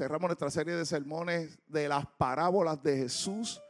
[0.00, 3.62] Cerramos nuestra serie de sermones de las parábolas de Jesús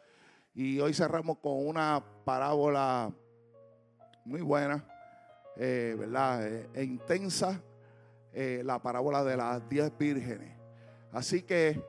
[0.55, 3.11] y hoy cerramos con una parábola
[4.25, 4.85] muy buena,
[5.57, 6.47] eh, ¿verdad?
[6.47, 7.61] Eh, e intensa,
[8.33, 10.57] eh, la parábola de las diez vírgenes.
[11.11, 11.83] Así que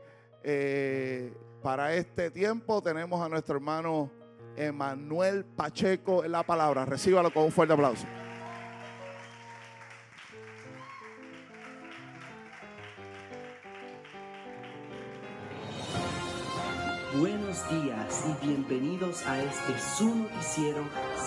[1.61, 4.09] para este tiempo tenemos a nuestro hermano
[4.57, 6.83] Emanuel Pacheco en la palabra.
[6.83, 8.07] Recíbalo con un fuerte aplauso.
[17.13, 20.81] Buenos días y bienvenidos a este su noticiero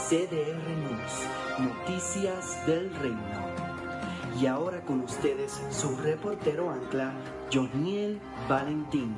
[0.09, 3.21] CDR News, Noticias del Reino.
[4.41, 7.13] Y ahora con ustedes su reportero ancla,
[7.53, 8.19] Joniel
[8.49, 9.15] Valentín.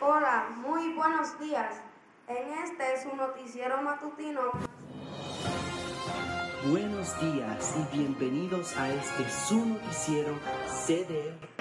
[0.00, 1.82] Hola, muy buenos días.
[2.28, 4.40] En este es su noticiero matutino.
[6.66, 10.34] Buenos días y bienvenidos a este su noticiero
[10.86, 11.53] CDR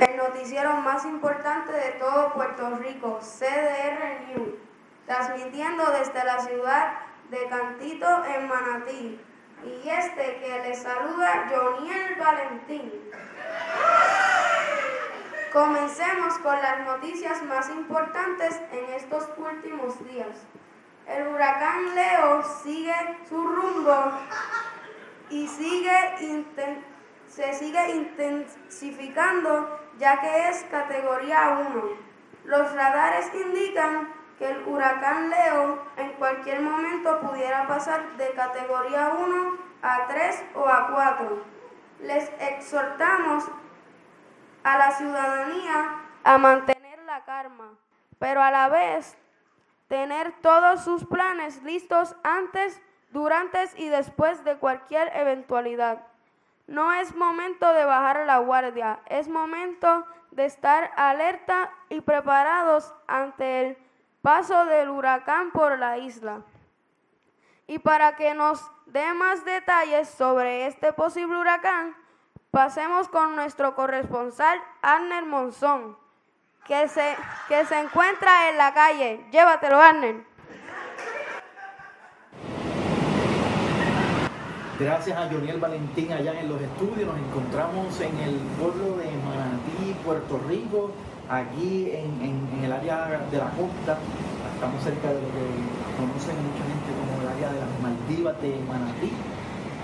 [0.00, 4.54] el noticiero más importante de todo Puerto Rico, CDR News,
[5.06, 6.94] transmitiendo desde la ciudad
[7.30, 9.20] de Cantito en Manatí.
[9.64, 12.92] Y este que les saluda, Joniel Valentín.
[15.52, 20.46] Comencemos con las noticias más importantes en estos últimos días.
[21.06, 22.94] El huracán Leo sigue
[23.28, 24.12] su rumbo
[25.30, 26.91] y sigue intentando
[27.34, 31.82] se sigue intensificando ya que es categoría 1.
[32.44, 39.58] Los radares indican que el huracán Leo en cualquier momento pudiera pasar de categoría 1
[39.80, 41.44] a 3 o a 4.
[42.02, 43.44] Les exhortamos
[44.62, 47.78] a la ciudadanía a mantener la calma,
[48.18, 49.16] pero a la vez
[49.88, 56.11] tener todos sus planes listos antes, durante y después de cualquier eventualidad.
[56.72, 63.60] No es momento de bajar la guardia, es momento de estar alerta y preparados ante
[63.60, 63.78] el
[64.22, 66.40] paso del huracán por la isla.
[67.66, 71.94] Y para que nos dé más detalles sobre este posible huracán,
[72.50, 75.98] pasemos con nuestro corresponsal Arner Monzón,
[76.64, 77.18] que se,
[77.48, 79.26] que se encuentra en la calle.
[79.30, 80.24] Llévatelo, Arner.
[84.82, 89.94] Gracias a Joniel Valentín allá en los estudios, nos encontramos en el pueblo de Manatí,
[90.04, 90.90] Puerto Rico,
[91.30, 93.98] aquí en, el área de la costa.
[94.54, 95.46] Estamos cerca de lo que
[95.94, 99.12] conocen mucha gente como el área de las Maldivas de Manatí.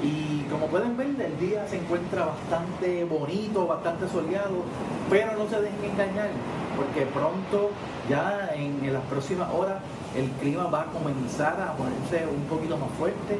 [0.03, 4.65] Y como pueden ver, el día se encuentra bastante bonito, bastante soleado,
[5.09, 6.30] pero no se dejen engañar,
[6.76, 7.70] porque pronto,
[8.10, 9.78] ya en, en las próximas horas,
[10.16, 13.38] el clima va a comenzar a ponerse un poquito más fuerte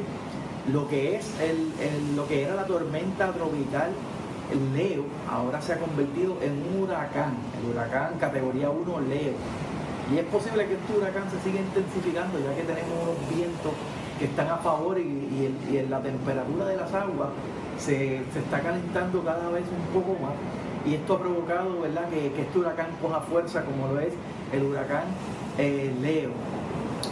[0.71, 3.91] lo que es el, lo que era la tormenta tropical
[4.73, 9.33] Leo ahora se ha convertido en un huracán, el huracán categoría 1 Leo.
[10.11, 13.73] Y es posible que este huracán se siga intensificando ya que tenemos unos vientos
[14.17, 17.29] que están a favor y, la temperatura de las aguas
[17.77, 20.33] se, está calentando cada vez un poco más.
[20.85, 22.09] Y esto ha provocado ¿verdad?
[22.09, 24.13] Que, este huracán coja fuerza como lo es
[24.51, 25.03] el huracán
[25.57, 26.31] eh, Leo.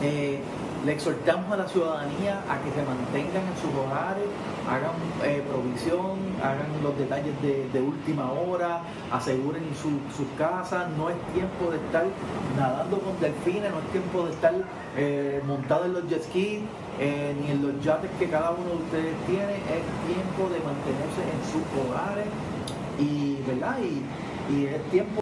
[0.01, 0.39] Eh,
[0.87, 4.23] le exhortamos a la ciudadanía a que se mantengan en sus hogares,
[4.71, 10.87] hagan eh, provisión, hagan los detalles de, última hora, aseguren sus casas.
[10.97, 12.05] No es tiempo de estar
[12.57, 14.53] nadando con delfines, no es tiempo de estar
[14.95, 16.61] eh, montado en los jet skis,
[17.01, 19.55] eh, ni en los yates que cada uno de ustedes tiene.
[19.67, 22.27] Es tiempo de mantenerse en sus hogares
[22.97, 23.77] y, ¿verdad?
[23.83, 24.05] y,
[24.63, 25.21] es tiempo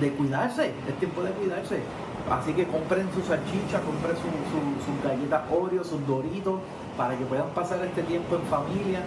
[0.00, 1.82] de cuidarse, es tiempo de cuidarse.
[2.30, 6.60] Así que compren su salchicha, compren sus su, galletas Oreo, sus doritos,
[6.96, 9.02] para que puedan pasar este tiempo en familia.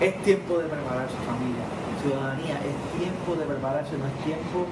[0.00, 1.64] Es tiempo de preparar su familia.
[2.00, 4.66] Ciudadanía, es tiempo de prepararse, no es tiempo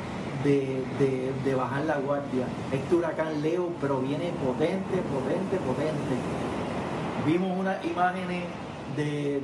[0.44, 2.46] de, bajar la guardia.
[2.72, 6.14] Este huracán Leo proviene potente, potente, potente.
[7.26, 8.44] Vimos unas imágenes
[8.96, 9.40] de,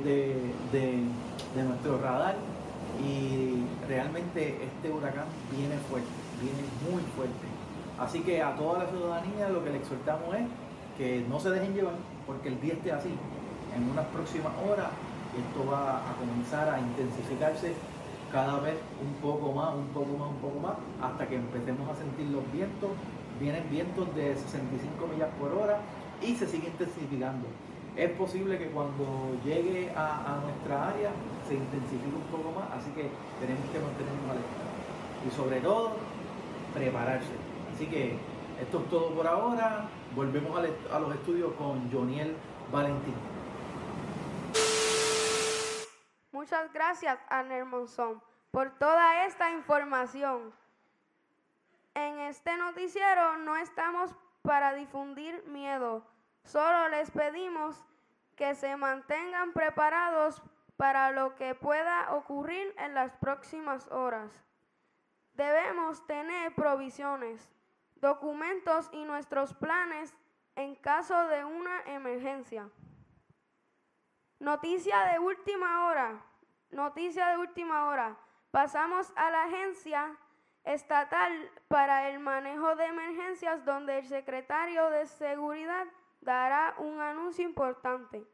[0.71, 2.35] de nuestro radar
[3.03, 6.09] y realmente este huracán viene fuerte,
[6.41, 7.54] viene muy fuerte.
[7.99, 10.45] Así que a toda la ciudadanía lo que le exhortamos es
[10.97, 11.95] que no se dejen llevar
[12.27, 13.13] porque el día esté así.
[13.75, 14.87] En unas próximas horas
[15.35, 17.73] esto va a comenzar a intensificarse
[18.31, 21.95] cada vez un poco más, un poco más, un poco más, hasta que empecemos a
[21.95, 22.91] sentir los vientos.
[23.39, 25.79] Vienen vientos de 65 millas por hora
[26.21, 27.47] y se sigue intensificando.
[27.95, 31.11] Es posible que cuando llegue a, nuestra área
[31.47, 33.07] se intensifique un poco más, así que
[33.39, 34.63] tenemos que mantenernos alerta.
[35.27, 35.91] Y sobre todo,
[36.73, 37.44] prepararse.
[37.75, 38.17] Así que
[38.61, 39.89] esto es todo por ahora.
[40.15, 40.57] Volvemos
[40.93, 42.37] a los estudios con Joniel
[42.71, 43.13] Valentín.
[46.31, 50.53] Muchas gracias, Anel Monzón, por toda esta información.
[51.95, 56.07] En este noticiero no estamos para difundir miedo,
[56.45, 57.83] solo les pedimos
[58.37, 60.41] que se mantengan preparados
[60.77, 64.31] para lo que pueda ocurrir en las próximas horas.
[65.33, 67.49] Debemos tener provisiones,
[67.95, 70.13] documentos y nuestros planes
[70.55, 72.69] en caso de una emergencia.
[74.39, 76.21] Noticia de última hora.
[76.69, 78.17] Noticia de última hora.
[78.51, 80.17] Pasamos a la agencia
[80.63, 85.87] estatal para el manejo de emergencias donde el secretario de Seguridad
[86.21, 88.25] dará un anuncio importante.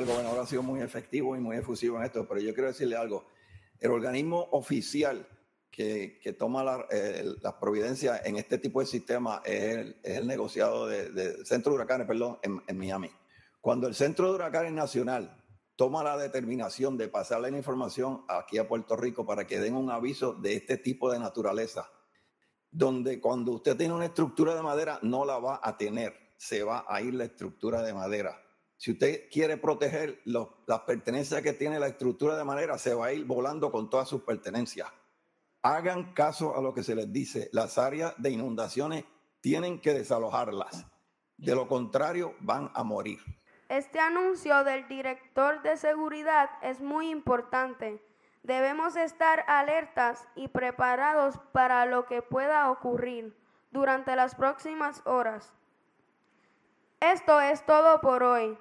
[0.00, 2.96] El gobernador ha sido muy efectivo y muy efusivo en esto, pero yo quiero decirle
[2.96, 3.26] algo.
[3.78, 5.28] El organismo oficial
[5.70, 11.72] que, toma las eh, providencias en este tipo de sistema es el, negociado del Centro
[11.72, 13.10] de Huracanes, perdón, en, Miami.
[13.60, 15.36] Cuando el Centro de Huracanes Nacional
[15.76, 19.90] toma la determinación de pasarle la información aquí a Puerto Rico para que den un
[19.90, 21.90] aviso de este tipo de naturaleza,
[22.70, 26.86] donde cuando usted tiene una estructura de madera no la va a tener, se va
[26.88, 28.42] a ir la estructura de madera.
[28.80, 33.12] Si usted quiere proteger las pertenencias que tiene la estructura de madera, se va a
[33.12, 34.88] ir volando con todas sus pertenencias
[35.62, 37.48] hagan caso a lo que se les dice.
[37.52, 39.04] Las áreas de inundaciones
[39.40, 40.86] tienen que desalojarlas.
[41.36, 43.18] De lo contrario, van a morir.
[43.68, 48.02] Este anuncio del director de seguridad es muy importante.
[48.42, 53.36] Debemos estar alertas y preparados para lo que pueda ocurrir
[53.70, 55.52] durante las próximas horas.
[57.00, 58.58] Esto es todo por hoy.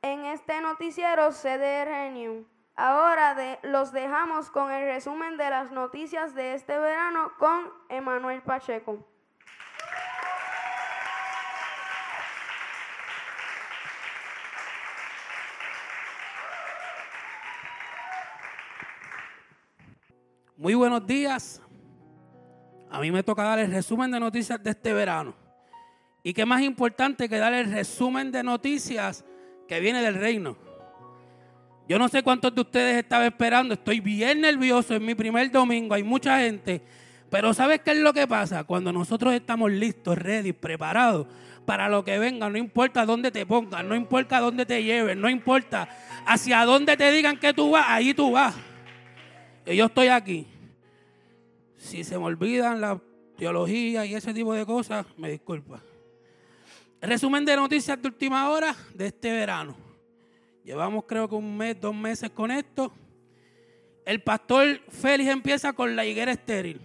[0.00, 2.46] En este noticiero CDR News.
[2.76, 9.04] Ahora los dejamos con el resumen de las noticias de este verano con Emanuel Pacheco.
[20.56, 21.60] Muy buenos días.
[22.88, 25.34] A mí me toca dar el resumen de noticias de este verano.
[26.22, 29.24] Y qué más importante que dar el resumen de noticias
[29.68, 30.56] que viene del reino.
[31.88, 33.74] Yo no sé cuántos de ustedes estaban esperando.
[33.74, 34.94] Estoy bien nervioso.
[34.94, 35.94] en mi primer domingo.
[35.94, 36.82] Hay mucha gente.
[37.30, 38.64] Pero ¿sabes qué es lo que pasa?
[38.64, 41.26] Cuando nosotros estamos listos, ready, preparados
[41.66, 45.28] para lo que venga, no importa dónde te pongan, no importa dónde te lleven, no
[45.28, 45.86] importa
[46.24, 48.54] hacia dónde te digan que tú vas, ahí tú vas.
[49.66, 50.46] Y yo estoy aquí.
[51.76, 52.98] Si se me olvidan la
[53.36, 55.82] teología y ese tipo de cosas, me disculpa.
[57.00, 59.76] Resumen de noticias de última hora de este verano.
[60.64, 62.92] Llevamos creo que un mes, dos meses con esto.
[64.04, 66.80] El pastor Félix empieza con la higuera estéril.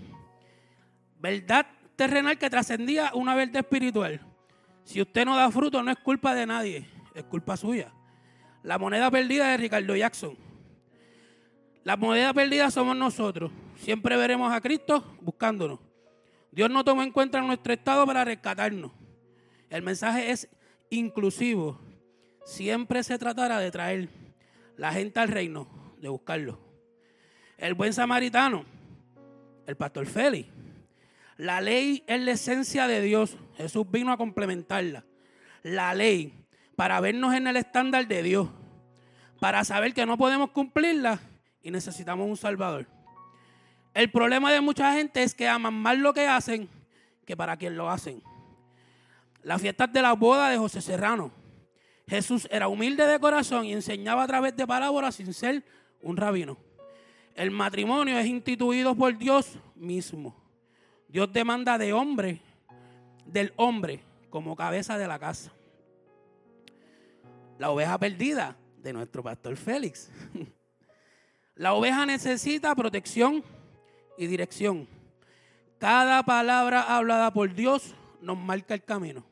[1.20, 1.66] Verdad
[1.96, 4.22] terrenal que trascendía una verdad espiritual.
[4.84, 7.92] Si usted no da fruto no es culpa de nadie, es culpa suya.
[8.62, 10.38] La moneda perdida de Ricardo Jackson.
[11.84, 13.52] La moneda perdida somos nosotros.
[13.78, 15.80] Siempre veremos a Cristo buscándonos.
[16.52, 18.92] Dios no toma en cuenta nuestro estado para rescatarnos.
[19.74, 20.48] El mensaje es
[20.92, 21.82] inclusivo
[22.46, 24.08] siempre se tratará de traer
[24.78, 26.60] la gente al reino, de buscarlo.
[27.58, 28.66] El buen samaritano,
[29.66, 30.48] el pastor Félix.
[31.38, 33.36] La ley es la esencia de Dios.
[33.58, 35.06] Jesús vino a complementarla.
[35.64, 38.50] La ley, para vernos en el estándar de Dios.
[39.40, 41.20] Para saber que no podemos cumplirla
[41.64, 42.86] y necesitamos un Salvador.
[43.96, 46.70] El problema de mucha gente es que aman más lo que hacen
[47.26, 48.22] que para quien lo hacen.
[49.44, 51.32] Las fiestas de la boda de José Serrano
[52.08, 55.64] Jesús era humilde de corazón y enseñaba a través de parábolas sin ser
[56.02, 56.58] un rabino.
[57.36, 60.36] El matrimonio es instituido por Dios mismo.
[61.08, 62.42] Dios demanda de hombre,
[63.26, 65.52] del hombre, como cabeza de la casa.
[67.58, 70.12] La oveja perdida de nuestro pastor Félix.
[71.56, 73.44] La oveja necesita protección
[74.18, 74.88] y dirección.
[75.78, 79.24] Cada palabra hablada por Dios nos marca el camino.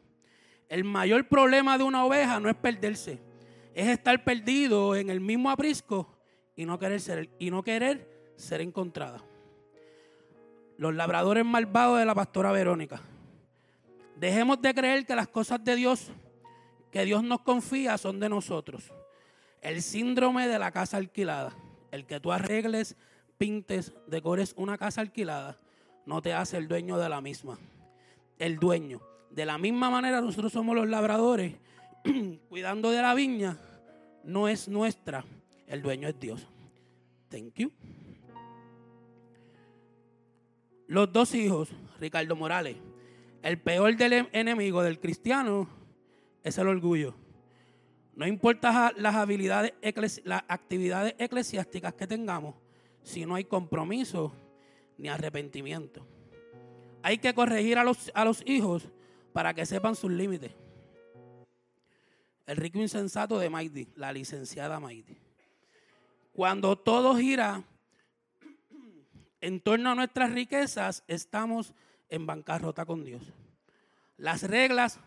[0.71, 3.19] El mayor problema de una oveja no es perderse,
[3.73, 6.07] es estar perdido en el mismo aprisco
[6.55, 9.21] y no querer ser, y no querer ser encontrada.
[10.77, 13.01] Los labradores malvados de la pastora Verónica.
[14.15, 16.09] Dejemos de creer que las cosas de Dios
[16.89, 18.93] que Dios nos confía son de nosotros.
[19.59, 21.53] El síndrome de la casa alquilada.
[21.91, 22.95] El que tú arregles,
[23.37, 25.59] pintes, decores una casa alquilada,
[26.05, 27.59] no te hace el dueño de la misma.
[28.39, 29.10] El dueño.
[29.31, 31.53] De la misma manera nosotros somos los labradores,
[32.49, 33.57] cuidando de la viña,
[34.23, 35.23] no es nuestra.
[35.67, 36.47] El dueño es Dios.
[37.29, 37.71] Thank you.
[40.87, 41.69] Los dos hijos,
[42.01, 42.75] Ricardo Morales.
[43.41, 45.67] El peor del enemigo del cristiano
[46.43, 47.15] es el orgullo.
[48.13, 49.73] No importa las habilidades,
[50.25, 52.55] las actividades eclesiásticas que tengamos,
[53.03, 54.33] si no hay compromiso
[54.97, 56.05] ni arrepentimiento.
[57.01, 58.89] Hay que corregir a los, a los hijos
[59.33, 60.51] para que sepan sus límites.
[62.45, 65.17] El rico insensato de Maidi, la licenciada Maidi.
[66.33, 67.63] Cuando todo gira
[69.39, 71.73] en torno a nuestras riquezas, estamos
[72.09, 73.23] en bancarrota con Dios.
[74.17, 74.99] Las reglas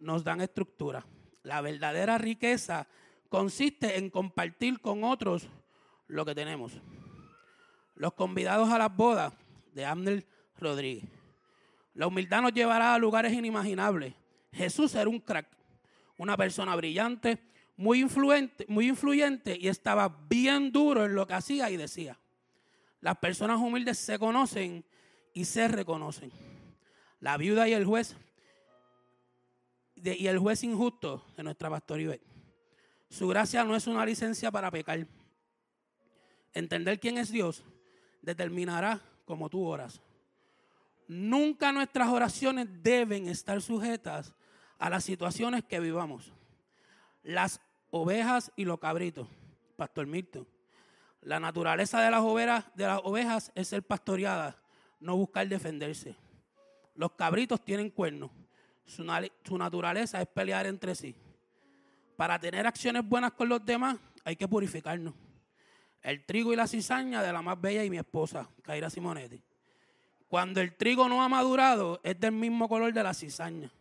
[0.00, 1.04] nos dan estructura.
[1.42, 2.86] La verdadera riqueza
[3.28, 5.48] consiste en compartir con otros
[6.06, 6.80] lo que tenemos.
[7.94, 9.32] Los convidados a las bodas
[9.72, 10.26] de Abner
[10.58, 11.15] Rodríguez.
[11.96, 14.12] La humildad nos llevará a lugares inimaginables.
[14.52, 15.48] Jesús era un crack,
[16.18, 17.38] una persona brillante,
[17.74, 22.18] muy influente, muy influyente y estaba bien duro en lo que hacía y decía.
[23.00, 24.84] Las personas humildes se conocen
[25.32, 26.30] y se reconocen.
[27.20, 28.14] La viuda y el juez
[29.94, 32.18] y el juez injusto de nuestra pastora
[33.08, 35.06] Su gracia no es una licencia para pecar.
[36.52, 37.64] Entender quién es Dios
[38.20, 40.02] determinará cómo tú oras.
[41.08, 44.34] Nunca nuestras oraciones deben estar sujetas
[44.78, 46.32] a las situaciones que vivamos.
[47.22, 47.60] Las
[47.90, 49.28] ovejas y los cabritos,
[49.76, 50.46] Pastor Milton.
[51.22, 52.20] La naturaleza de las,
[53.02, 54.56] ovejas, es ser pastoreadas,
[55.00, 56.14] no buscar defenderse.
[56.94, 58.30] Los cabritos tienen cuernos
[58.86, 61.14] su, naturaleza es pelear entre sí.
[62.16, 65.14] Para tener acciones buenas con los demás hay que purificarnos.
[66.02, 69.42] El trigo y la cizaña de la más bella y mi esposa, Kaira Simonetti.
[70.28, 73.72] Cuando el trigo no ha madurado, es del mismo color de la cizaña.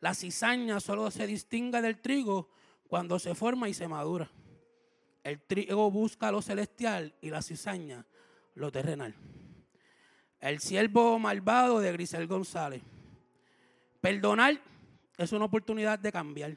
[0.00, 2.48] La cizaña solo se distingue del trigo
[2.88, 4.30] cuando se forma y se madura.
[5.22, 8.04] El trigo busca lo celestial y la cizaña
[8.54, 9.14] lo terrenal.
[10.40, 12.82] El siervo malvado de Grisel González.
[14.00, 14.60] Perdonar
[15.16, 16.56] es una oportunidad de cambiar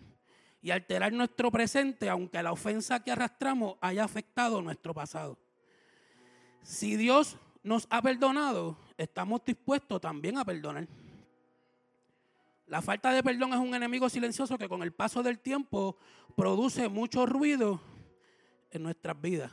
[0.61, 5.37] y alterar nuestro presente, aunque la ofensa que arrastramos haya afectado nuestro pasado.
[6.63, 10.87] Si Dios nos ha perdonado, estamos dispuestos también a perdonar.
[12.67, 15.97] La falta de perdón es un enemigo silencioso que con el paso del tiempo
[16.35, 17.79] produce mucho ruido
[18.71, 19.51] en nuestras vidas.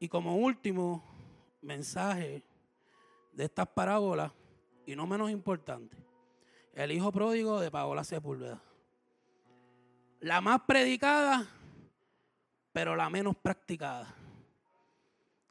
[0.00, 1.04] Y como último
[1.62, 2.42] mensaje
[3.32, 4.32] de estas parábolas,
[4.86, 5.96] y no menos importante,
[6.74, 8.60] el hijo pródigo de Paola Sepúlveda.
[10.20, 11.46] La más predicada,
[12.72, 14.17] pero la menos practicada.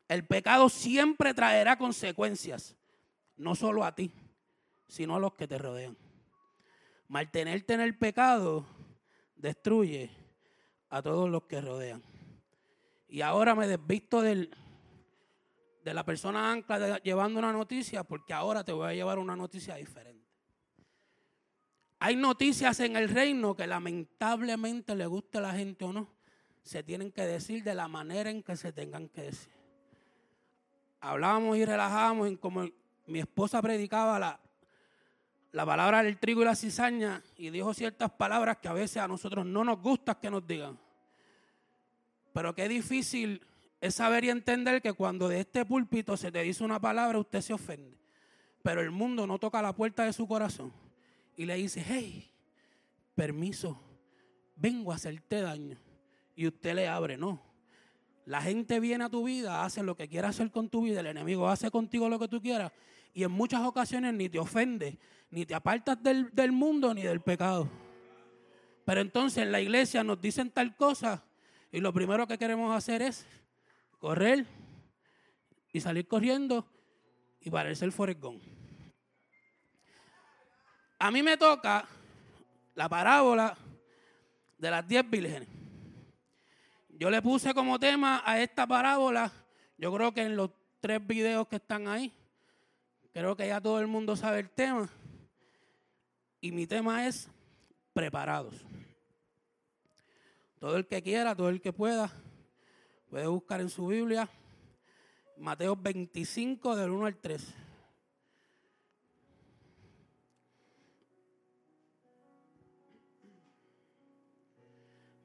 [0.08, 2.76] El pecado siempre traerá consecuencias,
[3.36, 4.14] no solo a ti,
[4.88, 5.98] sino a los que te rodean.
[7.10, 8.66] Mantenerte en el pecado
[9.36, 10.10] destruye
[10.90, 12.02] a todos los que rodean.
[13.10, 14.50] Y ahora me desvisto del,
[15.84, 19.76] de la persona ancla llevando una noticia porque ahora te voy a llevar una noticia
[19.76, 20.26] diferente.
[22.00, 26.16] Hay noticias en el reino que lamentablemente le guste a la gente o no,
[26.62, 29.57] se tienen que decir de la manera en que se tengan que decir.
[31.00, 32.68] Hablábamos y relajábamos en como
[33.06, 34.40] mi esposa predicaba la,
[35.52, 39.08] la palabra del trigo y la cizaña y dijo ciertas palabras que a veces a
[39.08, 40.78] nosotros no nos gusta que nos digan.
[42.34, 43.42] Pero qué difícil
[43.80, 47.42] es saber y entender que cuando de este púlpito se te dice una palabra, usted
[47.42, 47.98] se ofende.
[48.62, 50.74] Pero el mundo no toca la puerta de su corazón
[51.36, 52.30] y le dice, hey,
[53.16, 53.80] permiso,
[54.56, 55.78] vengo a hacerte daño.
[56.36, 57.42] Y usted le abre, no.
[58.28, 61.08] La gente viene a tu vida, hace lo que quiera hacer con tu vida, el
[61.08, 62.74] enemigo hace contigo lo que tú quieras
[63.14, 67.22] y en muchas ocasiones ni te ofende, ni te apartas del, del mundo ni del
[67.22, 67.70] pecado.
[68.84, 71.24] Pero entonces en la iglesia nos dicen tal cosa
[71.72, 73.26] y lo primero que queremos hacer es
[73.98, 74.46] correr
[75.72, 76.68] y salir corriendo
[77.40, 78.42] y parecer el foregón.
[81.00, 81.88] A mí me toca
[82.76, 83.58] la parábola
[84.58, 85.48] de las diez vírgenes.
[86.98, 89.32] Yo le puse como tema a esta parábola,
[89.78, 90.52] yo creo que en los
[90.82, 92.12] tres videos que están ahí,
[93.18, 94.88] Creo que ya todo el mundo sabe el tema.
[96.40, 97.28] Y mi tema es
[97.92, 98.54] preparados.
[100.60, 102.12] Todo el que quiera, todo el que pueda,
[103.10, 104.30] puede buscar en su Biblia
[105.36, 107.56] Mateo 25 del 1 al 3.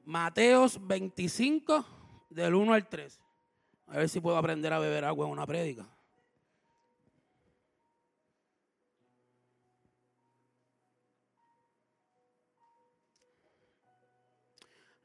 [0.05, 1.85] Mateos 25
[2.29, 3.19] del 1 al 3.
[3.87, 5.87] A ver si puedo aprender a beber agua en una prédica.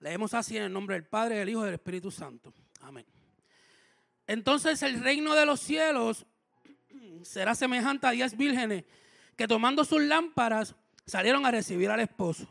[0.01, 2.53] Leemos así en el nombre del Padre, del Hijo y del Espíritu Santo.
[2.81, 3.05] Amén.
[4.27, 6.27] Entonces el reino de los cielos
[7.23, 8.85] será semejante a diez vírgenes
[9.37, 10.75] que tomando sus lámparas
[11.07, 12.49] salieron a recibir al esposo.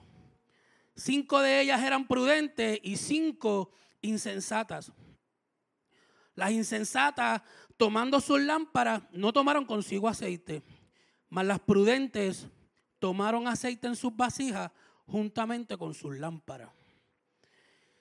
[0.98, 4.92] Cinco de ellas eran prudentes y cinco insensatas.
[6.34, 7.44] Las insensatas,
[7.78, 10.64] tomando sus lámparas, no tomaron consigo aceite,
[11.30, 12.48] mas las prudentes
[12.98, 14.72] tomaron aceite en sus vasijas
[15.06, 16.72] juntamente con sus lámparas.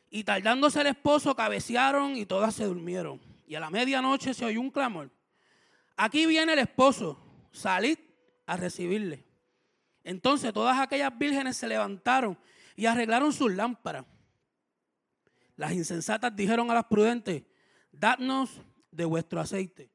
[0.08, 3.20] Y tardándose el esposo, cabecearon y todas se durmieron.
[3.46, 5.10] Y a la medianoche se oyó un clamor.
[5.98, 7.18] Aquí viene el esposo,
[7.52, 7.98] salid
[8.46, 9.22] a recibirle.
[10.02, 12.38] Entonces todas aquellas vírgenes se levantaron
[12.76, 14.04] y arreglaron sus lámparas.
[15.56, 17.42] Las insensatas dijeron a las prudentes,
[17.90, 19.90] dadnos de vuestro aceite,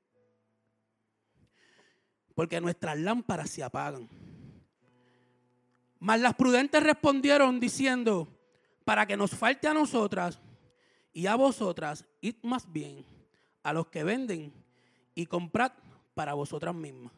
[2.34, 4.10] porque nuestras lámparas se apagan.
[6.00, 8.28] Mas las prudentes respondieron diciendo,
[8.84, 10.40] para que nos falte a nosotras
[11.14, 13.06] y a vosotras, id más bien
[13.62, 14.52] a los que venden
[15.14, 15.72] y comprad
[16.16, 17.14] para vosotras mismas.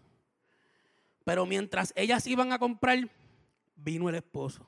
[1.24, 3.10] Pero mientras ellas iban a comprar,
[3.78, 4.68] vino el esposo.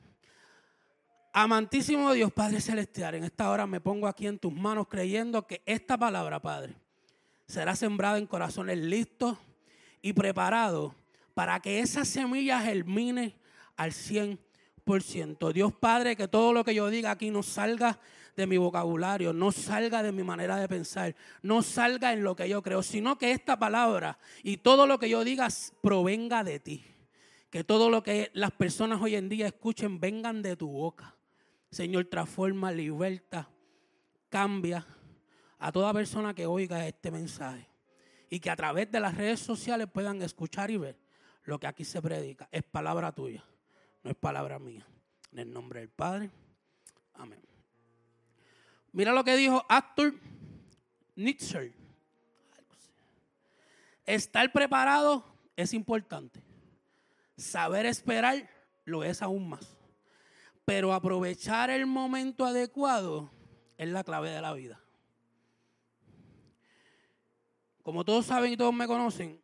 [1.33, 5.61] Amantísimo Dios, Padre Celestial, en esta hora me pongo aquí en tus manos creyendo que
[5.65, 6.75] esta palabra, Padre,
[7.47, 9.37] será sembrada en corazones listos
[10.01, 10.91] y preparados
[11.33, 13.37] para que esa semilla germine
[13.77, 15.53] al 100%.
[15.53, 17.97] Dios Padre, que todo lo que yo diga aquí no salga
[18.35, 22.49] de mi vocabulario, no salga de mi manera de pensar, no salga en lo que
[22.49, 25.47] yo creo, sino que esta palabra y todo lo que yo diga
[25.79, 26.83] provenga de ti.
[27.49, 31.15] Que todo lo que las personas hoy en día escuchen vengan de tu boca.
[31.71, 33.49] Señor, transforma, liberta,
[34.29, 34.85] cambia
[35.57, 37.67] a toda persona que oiga este mensaje.
[38.29, 40.97] Y que a través de las redes sociales puedan escuchar y ver
[41.43, 42.47] lo que aquí se predica.
[42.51, 43.43] Es palabra tuya,
[44.03, 44.85] no es palabra mía.
[45.31, 46.29] En el nombre del Padre.
[47.13, 47.41] Amén.
[48.91, 50.13] Mira lo que dijo Arthur
[51.15, 51.73] Nietzsche.
[54.05, 55.23] Estar preparado
[55.55, 56.41] es importante.
[57.37, 58.49] Saber esperar
[58.83, 59.80] lo es aún más.
[60.65, 63.31] Pero aprovechar el momento adecuado
[63.77, 64.79] es la clave de la vida.
[67.83, 69.41] Como todos saben y todos me conocen,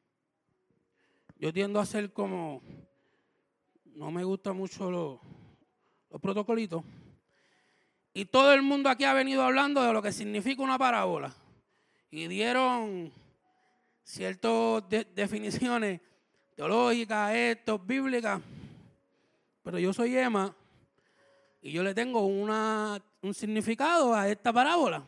[1.39, 2.61] yo tiendo a ser como,
[3.85, 5.19] no me gustan mucho los,
[6.21, 6.83] protocolitos.
[8.13, 11.35] Y todo el mundo aquí ha venido hablando de lo que significa una parábola.
[12.09, 13.11] Y dieron
[14.03, 16.01] ciertas definiciones
[16.55, 18.41] teológicas, estos, bíblicas.
[19.63, 20.55] Pero yo soy Emma
[21.61, 25.03] y yo le tengo una, un significado a esta parábola.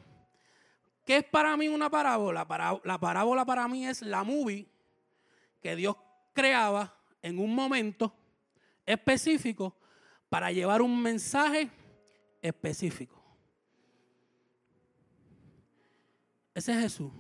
[1.06, 2.46] ¿Qué es para mí una parábola?
[2.84, 4.68] la parábola para mí es la movie
[5.62, 5.96] que Dios
[6.34, 8.14] creaba en un momento
[8.86, 9.76] específico
[10.30, 11.70] para llevar un mensaje
[12.42, 13.20] específico.
[16.54, 17.12] Ese es Jesús.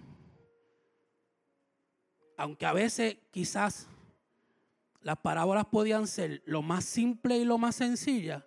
[2.37, 3.87] Aunque a veces quizás
[5.01, 8.45] las parábolas podían ser lo más simple y lo más sencilla,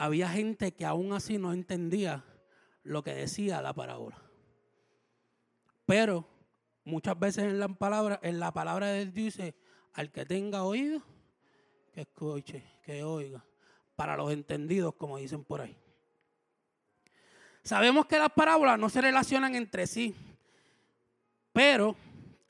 [0.00, 2.24] había gente que aún así no entendía
[2.84, 4.16] lo que decía la parábola.
[5.84, 6.26] Pero
[6.84, 9.54] muchas veces en la palabra, en la palabra de Dios dice,
[9.92, 11.02] al que tenga oído,
[11.92, 13.44] que escuche, que oiga
[13.94, 15.76] para los entendidos, como dicen por ahí.
[17.62, 20.16] Sabemos que las parábolas no se relacionan entre sí,
[21.52, 21.94] pero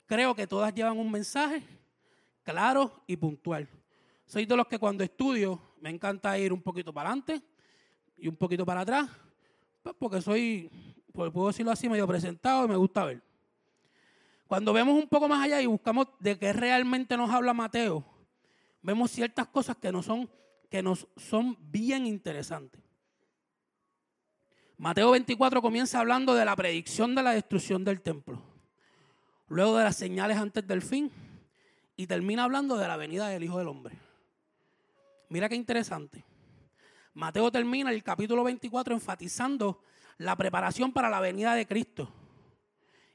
[0.05, 1.61] creo que todas llevan un mensaje
[2.43, 3.67] claro y puntual.
[4.31, 7.41] Soy de los que cuando estudio me encanta ir un poquito para adelante
[8.17, 9.09] y un poquito para atrás,
[9.83, 10.71] pues porque soy,
[11.11, 13.21] pues puedo decirlo así, medio presentado y me gusta ver.
[14.47, 18.05] Cuando vemos un poco más allá y buscamos de qué realmente nos habla Mateo,
[18.81, 20.29] vemos ciertas cosas que no son
[20.69, 22.81] que nos son bien interesantes.
[24.77, 28.41] Mateo 24 comienza hablando de la predicción de la destrucción del templo,
[29.49, 31.11] luego de las señales antes del fin
[31.97, 34.10] y termina hablando de la venida del Hijo del Hombre.
[35.31, 36.25] Mira qué interesante.
[37.13, 39.81] Mateo termina el capítulo 24 enfatizando
[40.17, 42.11] la preparación para la venida de Cristo.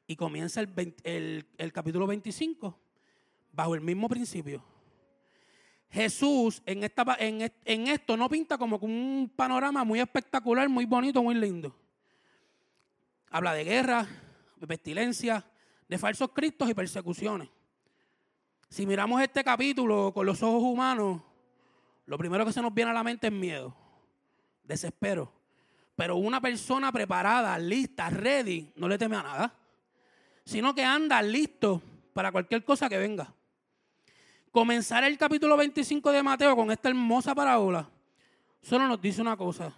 [0.07, 2.74] Y comienza el, capítulo 25
[3.52, 4.64] bajo el mismo principio.
[5.90, 11.22] Jesús en, esta, en, en, esto no pinta como un panorama muy espectacular, muy bonito,
[11.22, 11.76] muy lindo.
[13.31, 14.09] Habla de guerra,
[14.57, 15.44] de pestilencia,
[15.87, 17.50] de falsos cristos y persecuciones.
[18.70, 21.20] Si miramos este capítulo con los ojos humanos,
[22.07, 23.75] lo primero que se nos viene a la mente es miedo,
[24.64, 25.33] desespero.
[25.95, 29.55] Pero una persona preparada, lista, ready, no le teme a nada,
[30.45, 33.33] sino que anda listo para cualquier cosa que venga.
[34.53, 37.88] Comenzar el capítulo 25 de Mateo con esta hermosa parábola
[38.62, 39.73] solo nos dice una cosa.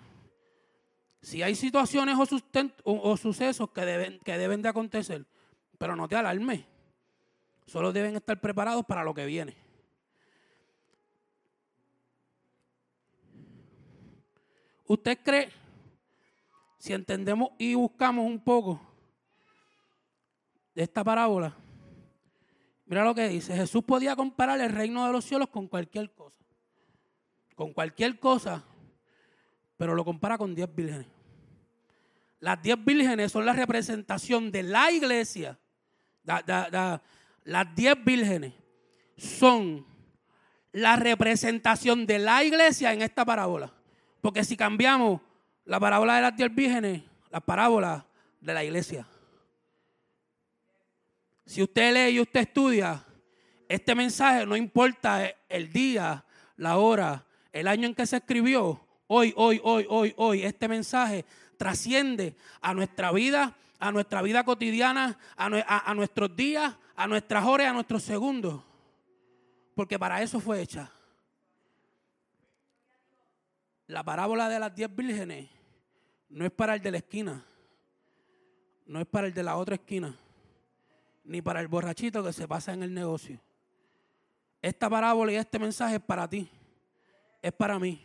[1.21, 2.17] Si hay situaciones
[2.85, 5.27] o, sucesos que deben, que deben de acontecer,
[5.79, 6.65] pero no te alarmes
[7.69, 9.55] Solo deben estar preparados para lo que viene.
[14.89, 15.51] ¿Usted cree,
[16.79, 18.81] si entendemos y buscamos un poco
[20.75, 21.55] de esta parábola,
[22.87, 26.43] mira lo que dice, Jesús podía comparar el reino de los cielos con cualquier cosa,
[27.55, 28.65] con cualquier cosa,
[29.77, 31.07] pero lo compara con diez vírgenes.
[32.41, 35.59] Las diez vírgenes son la representación de la iglesia,
[36.25, 38.55] las diez vírgenes
[39.19, 39.87] son
[40.73, 43.75] la representación de la iglesia en esta parábola.
[44.29, 45.23] Porque si cambiamos
[45.65, 48.05] la parábola de las diez vírgenes, la parábola
[48.43, 49.07] de la iglesia.
[51.47, 53.03] Si usted lee y usted estudia,
[53.71, 56.27] este mensaje no importa el día,
[56.59, 61.25] la hora, el año en que se escribió, hoy, hoy, hoy, hoy, hoy, este mensaje
[61.57, 67.69] trasciende a nuestra vida, a nuestra vida cotidiana, a, a nuestros días, a nuestras horas,
[67.69, 68.63] a nuestros segundos.
[69.75, 70.93] Porque para eso fue hecha.
[73.89, 75.49] La parábola de las diez vírgenes
[76.29, 77.45] no es para el de la esquina,
[78.87, 80.17] no es para el de la otra esquina,
[81.25, 83.41] ni para el borrachito que se pasa en el negocio.
[84.63, 86.49] Esta parábola y este mensaje es para ti,
[87.43, 88.01] es para mí,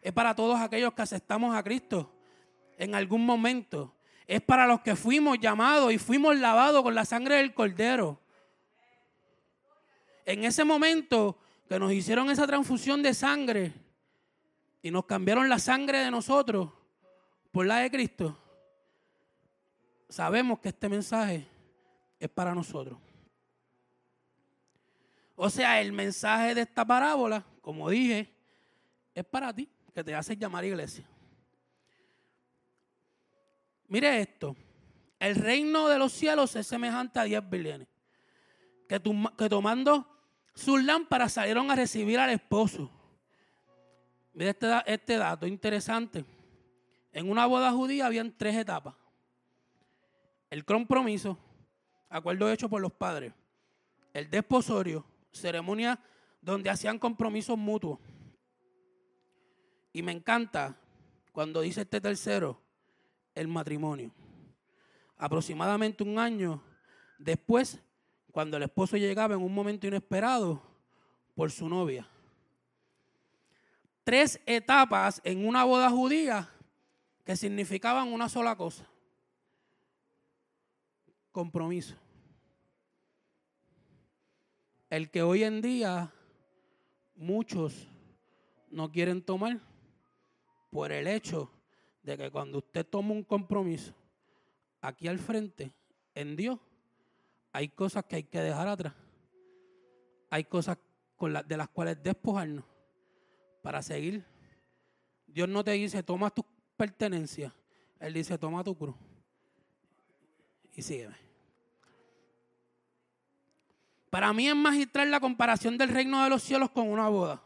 [0.00, 2.10] es para todos aquellos que aceptamos a Cristo
[2.78, 3.94] en algún momento
[4.28, 8.20] es para los que fuimos llamados y fuimos lavados con la sangre del cordero.
[10.26, 13.72] En ese momento que nos hicieron esa transfusión de sangre
[14.88, 16.70] y nos cambiaron la sangre de nosotros
[17.52, 18.38] por la de Cristo,
[20.08, 21.46] sabemos que este mensaje
[22.18, 22.98] es para nosotros.
[25.36, 28.34] O sea, el mensaje de esta parábola, como dije,
[29.14, 31.06] es para ti, que te hace llamar iglesia.
[33.88, 34.56] Mire esto.
[35.18, 37.88] El reino de los cielos es semejante a diez billones.
[38.88, 38.98] Que,
[39.50, 40.08] tomando
[40.54, 42.90] sus lámparas salieron a recibir al esposo.
[44.38, 46.24] Mire este, este dato interesante.
[47.12, 48.94] En una boda judía habían tres etapas.
[50.48, 51.36] El compromiso,
[52.08, 53.32] acuerdo hecho por los padres.
[54.14, 55.98] El desposorio, ceremonia
[56.40, 57.98] donde hacían compromisos mutuos.
[59.92, 60.76] Y me encanta
[61.32, 62.62] cuando dice este tercero,
[63.34, 64.12] el matrimonio.
[65.16, 66.62] Aproximadamente un año
[67.18, 67.82] después,
[68.30, 70.62] cuando el esposo llegaba en un momento inesperado
[71.34, 72.08] por su novia.
[74.08, 76.48] Tres etapas en una boda judía
[77.26, 78.88] que significaban una sola cosa.
[81.30, 81.94] Compromiso.
[84.88, 86.10] El que hoy en día
[87.16, 87.86] muchos
[88.70, 89.60] no quieren tomar
[90.70, 91.50] por el hecho
[92.02, 93.92] de que cuando usted toma un compromiso
[94.80, 95.70] aquí al frente,
[96.14, 96.58] en Dios,
[97.52, 98.94] hay cosas que hay que dejar atrás.
[100.30, 100.78] Hay cosas
[101.46, 102.77] de las cuales despojarnos
[103.62, 104.24] para seguir.
[105.26, 106.44] Dios no te dice, toma tus
[106.76, 107.52] pertenencias.
[108.00, 108.96] Él dice, toma tu cruz.
[110.74, 111.16] Y sígueme.
[114.10, 117.42] Para mí es magistral la comparación del reino de los cielos con una boda.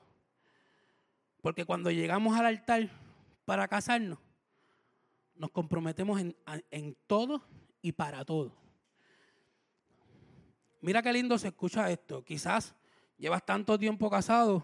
[1.40, 2.88] Porque cuando llegamos al altar
[3.44, 4.18] para casarnos,
[5.34, 7.42] nos comprometemos en, todo
[7.80, 8.54] y para todo.
[10.80, 12.24] Mira qué lindo se escucha esto.
[12.24, 12.76] Quizás
[13.18, 14.62] llevas tanto tiempo casado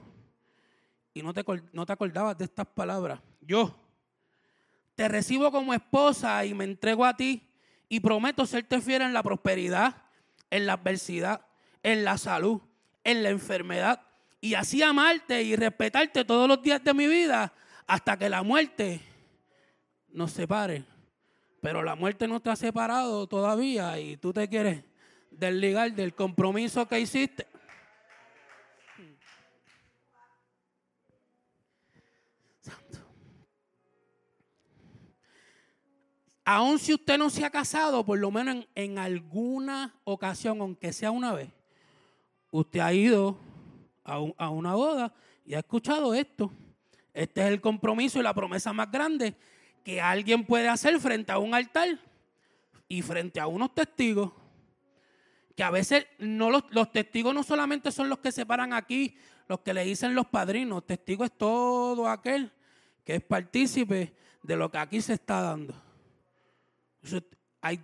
[1.15, 3.21] y no te, no te acordabas de estas palabras.
[3.41, 3.75] Yo
[4.95, 7.49] te recibo como esposa y me entrego a ti
[7.89, 9.97] y prometo serte fiel en la prosperidad,
[10.51, 11.43] en la adversidad,
[11.83, 12.61] en la salud,
[13.05, 14.03] en la enfermedad
[14.41, 17.53] y así amarte y respetarte todos los días de mi vida
[17.87, 19.01] hasta que la muerte
[20.11, 20.85] nos separe.
[21.61, 24.85] Pero la muerte no te ha separado todavía y tú te quieres
[25.31, 27.47] desligar del compromiso que hiciste.
[36.51, 41.11] Aun si usted no se ha casado, por lo menos en, alguna ocasión, aunque sea
[41.11, 41.51] una vez,
[42.51, 43.37] usted ha ido
[44.03, 45.13] a, un- a una boda
[45.45, 46.51] y ha escuchado esto.
[47.13, 49.37] Este es el compromiso y la promesa más grande
[49.85, 51.99] que alguien puede hacer frente a un altar
[52.89, 54.33] y frente a unos testigos.
[55.55, 59.15] Que a veces no los, los testigos no solamente son los que se paran aquí,
[59.49, 60.87] los que le dicen los padrinos.
[60.87, 62.51] Testigo es todo aquel
[63.05, 65.88] que es partícipe de lo que aquí se está dando.
[67.61, 67.81] Hay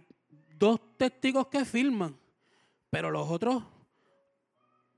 [0.59, 2.19] dos testigos que firman,
[2.91, 3.63] pero los otros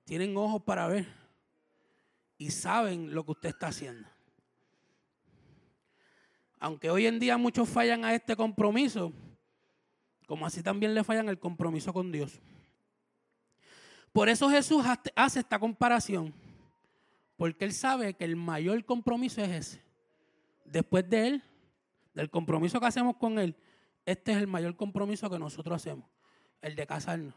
[0.04, 1.06] tienen ojos para ver
[2.38, 4.08] y saben lo que usted está haciendo.
[6.58, 9.12] Aunque hoy en día muchos fallan a este compromiso,
[10.26, 12.40] como así también le fallan el compromiso con Dios.
[14.12, 16.32] Por eso Jesús hace esta comparación,
[17.36, 19.82] porque él sabe que el mayor compromiso es ese.
[20.64, 21.42] Después de él,
[22.14, 23.54] del compromiso que hacemos con él,
[24.06, 26.08] este es el mayor compromiso que nosotros hacemos,
[26.62, 27.34] el de casarnos.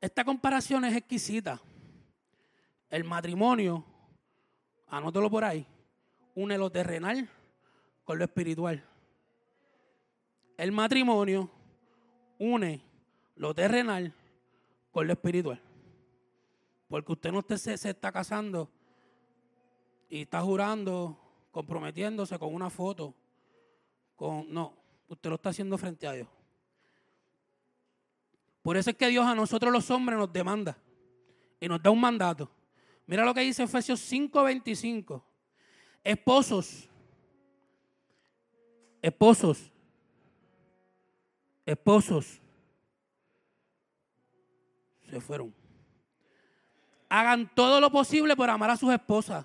[0.00, 1.60] Esta comparación es exquisita.
[2.88, 3.84] El matrimonio,
[4.86, 5.66] anótalo por ahí,
[6.34, 7.28] une lo terrenal
[8.02, 8.82] con lo espiritual.
[10.56, 11.50] El matrimonio
[12.38, 12.82] une
[13.36, 14.14] lo terrenal
[14.90, 15.60] con lo espiritual.
[16.88, 18.70] Porque usted no se está casando
[20.10, 21.16] y está jurando,
[21.52, 23.14] comprometiéndose con una foto.
[24.16, 24.74] Con, no,
[25.08, 26.28] usted lo está haciendo frente a Dios.
[28.60, 30.76] Por eso es que Dios a nosotros los hombres nos demanda
[31.58, 32.50] y nos da un mandato.
[33.06, 35.22] Mira lo que dice Efesios 5:25.
[36.02, 36.88] Esposos,
[39.02, 39.70] esposos,
[41.64, 42.40] esposos,
[45.08, 45.54] se fueron.
[47.08, 49.44] Hagan todo lo posible por amar a sus esposas,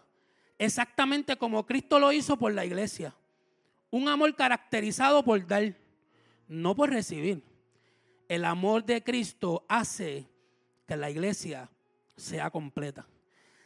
[0.58, 3.14] exactamente como Cristo lo hizo por la iglesia.
[3.90, 5.76] Un amor caracterizado por dar,
[6.48, 7.44] no por recibir.
[8.28, 10.28] El amor de Cristo hace
[10.88, 11.70] que la iglesia
[12.16, 13.08] sea completa.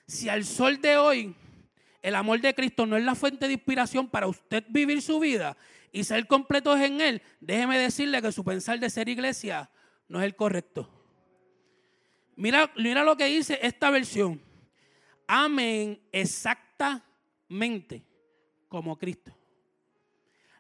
[0.06, 1.36] Si al sol de hoy
[2.02, 5.56] el amor de Cristo no es la fuente de inspiración para usted vivir su vida
[5.92, 9.70] y ser completos en Él, déjeme decirle que su pensar de ser iglesia
[10.08, 10.90] no es el correcto.
[12.36, 14.42] Mira, mira lo que dice esta versión.
[15.28, 16.69] Amen exactamente
[18.68, 19.36] como Cristo.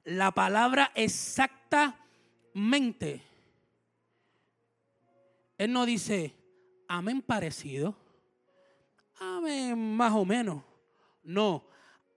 [0.03, 3.21] La palabra exactamente.
[5.57, 6.33] Él no dice,
[6.87, 7.95] amén parecido.
[9.19, 10.63] Amén más o menos.
[11.23, 11.63] No,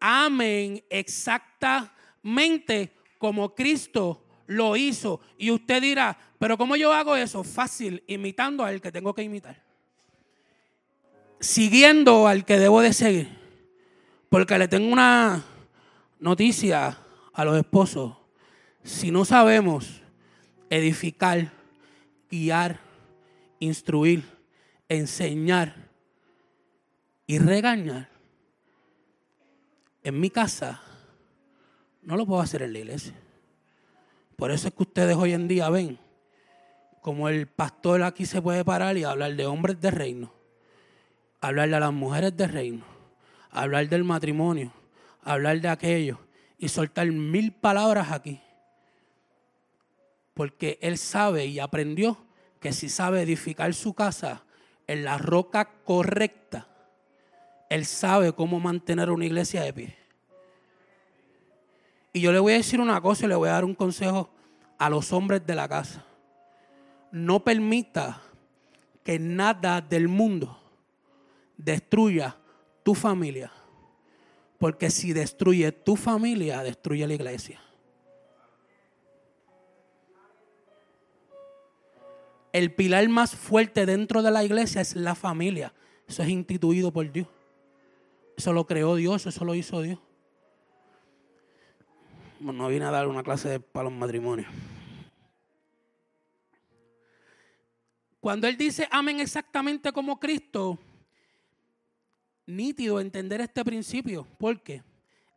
[0.00, 5.20] amén exactamente como Cristo lo hizo.
[5.36, 7.44] Y usted dirá, pero ¿cómo yo hago eso?
[7.44, 9.60] Fácil, imitando al que tengo que imitar.
[11.40, 13.41] Siguiendo al que debo de seguir.
[14.32, 15.44] Porque le tengo una
[16.18, 16.96] noticia
[17.34, 18.14] a los esposos.
[18.82, 20.00] Si no sabemos
[20.70, 21.52] edificar,
[22.30, 22.80] guiar,
[23.58, 24.24] instruir,
[24.88, 25.74] enseñar
[27.26, 28.08] y regañar,
[30.02, 30.80] en mi casa
[32.00, 33.12] no lo puedo hacer en la iglesia.
[34.36, 35.98] Por eso es que ustedes hoy en día ven
[37.02, 40.32] como el pastor aquí se puede parar y hablar de hombres de reino,
[41.42, 42.91] hablarle a las mujeres de reino,
[43.52, 44.72] hablar del matrimonio,
[45.22, 46.18] hablar de aquello
[46.58, 48.40] y soltar mil palabras aquí.
[50.34, 52.16] Porque él sabe y aprendió
[52.58, 54.42] que si sabe edificar su casa
[54.86, 56.66] en la roca correcta,
[57.68, 59.96] él sabe cómo mantener una iglesia de pie.
[62.12, 64.30] Y yo le voy a decir una cosa y le voy a dar un consejo
[64.78, 66.04] a los hombres de la casa.
[67.10, 68.20] No permita
[69.04, 70.58] que nada del mundo
[71.56, 72.36] destruya
[72.82, 73.52] tu familia.
[74.58, 77.60] Porque si destruye tu familia, destruye la iglesia.
[82.52, 85.72] El pilar más fuerte dentro de la iglesia es la familia.
[86.06, 87.26] Eso es instituido por Dios.
[88.36, 89.98] Eso lo creó Dios, eso lo hizo Dios.
[92.40, 94.48] No vine a dar una clase para los matrimonios.
[98.20, 100.78] Cuando Él dice amen exactamente como Cristo,
[102.46, 104.26] nítido entender este principio.
[104.38, 104.82] ¿Por qué?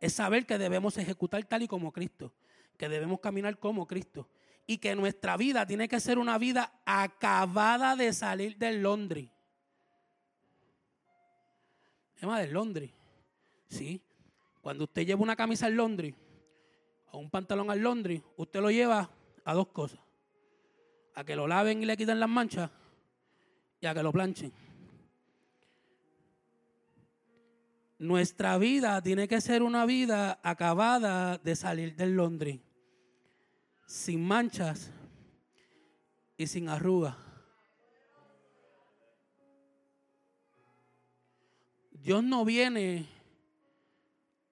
[0.00, 2.32] Es saber que debemos ejecutar tal y como Cristo,
[2.76, 4.28] que debemos caminar como Cristo.
[4.68, 9.30] y que nuestra vida tiene que ser una vida acabada de salir del Londres.
[12.16, 12.90] Es del Londres.
[13.68, 14.02] Sí.
[14.60, 16.14] Cuando usted lleva una camisa al Londres
[17.12, 19.08] o un pantalón al Londres, usted lo lleva
[19.44, 20.00] a dos cosas.
[21.14, 22.70] A que lo laven y le quiten las manchas
[23.80, 24.52] y a que lo planchen.
[27.98, 32.60] Nuestra vida tiene que ser una vida acabada de salir del Londres,
[33.86, 34.90] sin manchas
[36.36, 37.16] y sin arrugas.
[41.90, 43.06] Dios no viene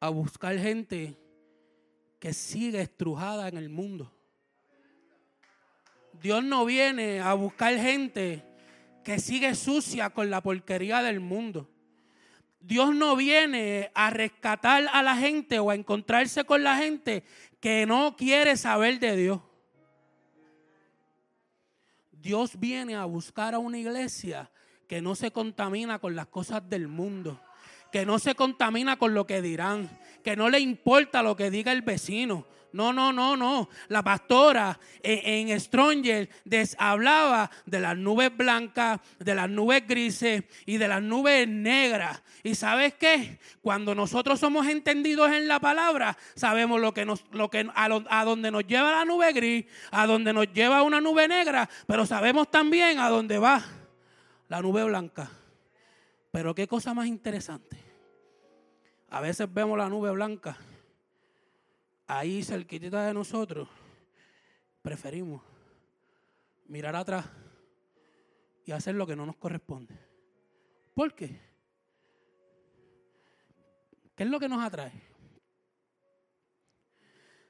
[0.00, 1.16] a buscar gente
[2.18, 4.10] que sigue estrujada en el mundo.
[6.20, 8.42] Dios no viene a buscar gente
[9.04, 11.73] que sigue sucia con la porquería del mundo.
[12.66, 17.22] Dios no viene a rescatar a la gente o a encontrarse con la gente
[17.60, 19.40] que no quiere saber de Dios.
[22.10, 24.50] Dios viene a buscar a una iglesia
[24.88, 27.38] que no se contamina con las cosas del mundo,
[27.92, 29.90] que no se contamina con lo que dirán,
[30.22, 33.68] que no le importa lo que diga el vecino, no, no, no, no.
[33.86, 36.28] La pastora en, en Stronger
[36.76, 42.20] hablaba de las nubes blancas, de las nubes grises y de las nubes negras.
[42.42, 43.38] ¿Y sabes qué?
[43.62, 48.24] Cuando nosotros somos entendidos en la palabra, sabemos lo que nos, lo que, a, a
[48.24, 52.50] donde nos lleva la nube gris, a donde nos lleva una nube negra, pero sabemos
[52.50, 53.62] también a dónde va
[54.48, 55.30] la nube blanca.
[56.32, 57.78] Pero qué cosa más interesante.
[59.10, 60.56] A veces vemos la nube blanca
[62.18, 63.68] ahí cerquita de nosotros,
[64.82, 65.42] preferimos
[66.66, 67.26] mirar atrás
[68.64, 69.94] y hacer lo que no nos corresponde.
[70.94, 71.40] ¿Por qué?
[74.14, 74.92] ¿Qué es lo que nos atrae?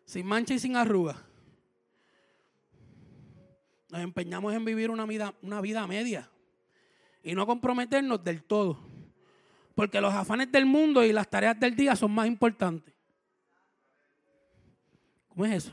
[0.04, 1.16] Sin mancha y sin arruga.
[3.90, 6.30] Nos empeñamos en vivir una vida, una vida media
[7.22, 8.78] y no comprometernos del todo.
[9.74, 12.93] Porque los afanes del mundo y las tareas del día son más importantes.
[15.34, 15.72] ¿Cómo es eso?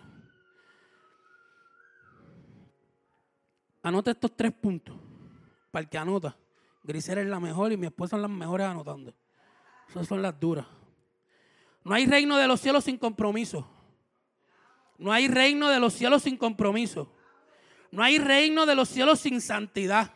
[3.84, 4.96] Anota estos tres puntos.
[5.70, 6.36] Para el que anota.
[6.84, 9.14] Grisera es la mejor y mi esposa es las mejores anotando.
[9.88, 10.66] Esas son las duras.
[11.84, 13.68] No hay reino de los cielos sin compromiso.
[14.98, 17.12] No hay reino de los cielos sin compromiso.
[17.92, 20.12] No hay reino de los cielos sin santidad.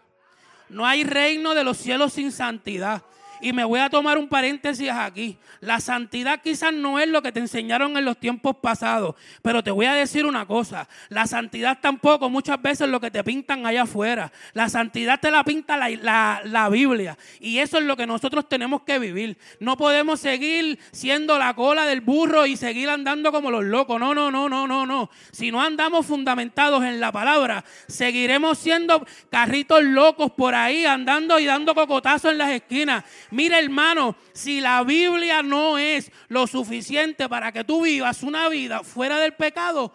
[0.69, 3.03] No hay reino de los cielos sin santidad.
[3.41, 5.37] Y me voy a tomar un paréntesis aquí.
[5.61, 9.71] La santidad quizás no es lo que te enseñaron en los tiempos pasados, pero te
[9.71, 10.87] voy a decir una cosa.
[11.09, 14.31] La santidad tampoco muchas veces lo que te pintan allá afuera.
[14.53, 17.17] La santidad te la pinta la, la Biblia.
[17.39, 19.37] Y eso es lo que nosotros tenemos que vivir.
[19.59, 23.99] No podemos seguir siendo la cola del burro y seguir andando como los locos.
[23.99, 25.09] No, no, no, no, no, no.
[25.31, 31.45] Si no andamos fundamentados en la palabra, seguiremos siendo carritos locos por ahí, andando y
[31.45, 33.03] dando cocotazos en las esquinas.
[33.35, 38.81] Mira hermano, si la Biblia no es lo suficiente para que tú vivas una vida
[38.81, 39.91] fuera del pecado,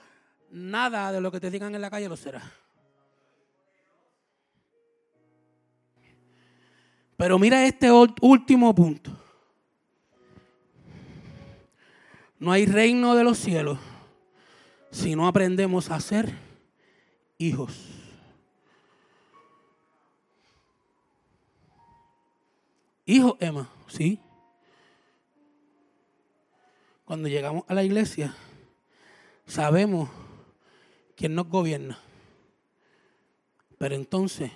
[0.50, 2.42] nada de lo que te digan en la calle lo será.
[7.16, 9.10] Pero mira este último punto.
[12.38, 13.78] No hay reino de los cielos
[14.90, 16.30] si no aprendemos a ser
[17.38, 17.99] hijos.
[23.10, 24.20] Hijo, Emma, sí.
[27.04, 28.36] Cuando llegamos a la iglesia,
[29.48, 30.08] sabemos
[31.16, 31.98] quién nos gobierna.
[33.78, 34.52] Pero entonces,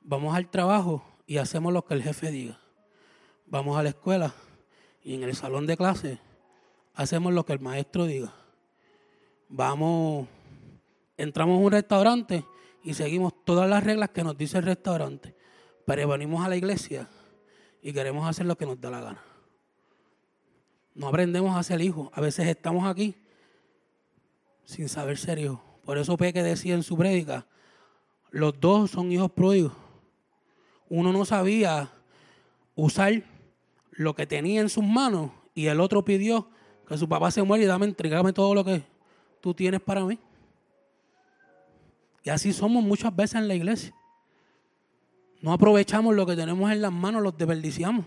[0.00, 2.58] vamos al trabajo y hacemos lo que el jefe diga.
[3.46, 4.34] Vamos a la escuela
[5.04, 6.18] y en el salón de clase
[6.94, 8.34] hacemos lo que el maestro diga.
[9.48, 10.26] Vamos,
[11.16, 12.44] entramos a un restaurante
[12.82, 15.36] y seguimos todas las reglas que nos dice el restaurante.
[15.86, 17.08] Pero venimos a la iglesia
[17.82, 19.22] y queremos hacer lo que nos da la gana.
[20.94, 22.10] No aprendemos a ser hijos.
[22.12, 23.14] A veces estamos aquí
[24.64, 25.60] sin saber ser hijos.
[25.84, 27.46] Por eso Peque decía en su prédica,
[28.30, 29.72] los dos son hijos pródigos.
[30.88, 31.90] Uno no sabía
[32.74, 33.22] usar
[33.92, 36.48] lo que tenía en sus manos y el otro pidió
[36.86, 38.82] que su papá se muera y dame, entregame todo lo que
[39.40, 40.18] tú tienes para mí.
[42.22, 43.94] Y así somos muchas veces en la iglesia.
[45.40, 48.04] No aprovechamos lo que tenemos en las manos, los desperdiciamos.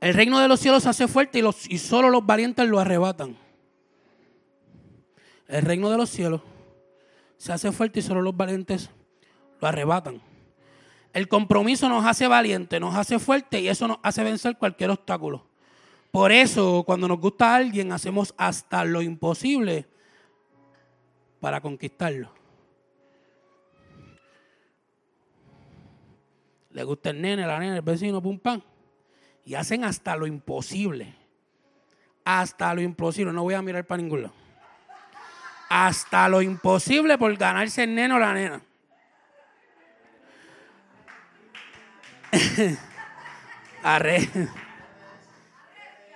[0.00, 3.36] El reino de los cielos se hace fuerte y, solo los valientes lo arrebatan.
[5.46, 6.40] El reino de los cielos
[7.36, 8.90] se hace fuerte y solo los valientes
[9.60, 10.22] lo arrebatan.
[11.12, 15.46] El compromiso nos hace valientes, nos hace fuerte y eso nos hace vencer cualquier obstáculo.
[16.10, 19.86] Por eso, cuando nos gusta alguien, hacemos hasta lo imposible
[21.40, 22.39] para conquistarlo.
[26.70, 28.62] Le gusta el nene, la nena, el vecino, pum, pam.
[29.44, 31.14] Y hacen hasta lo imposible.
[32.24, 33.32] Hasta lo imposible.
[33.32, 34.34] No voy a mirar para ningún lado.
[35.68, 38.62] Hasta lo imposible por ganarse el nene o la nena.
[43.82, 44.28] Arre.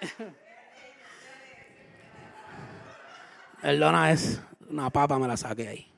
[3.61, 5.91] Perdona, es una papa, me la saqué ahí.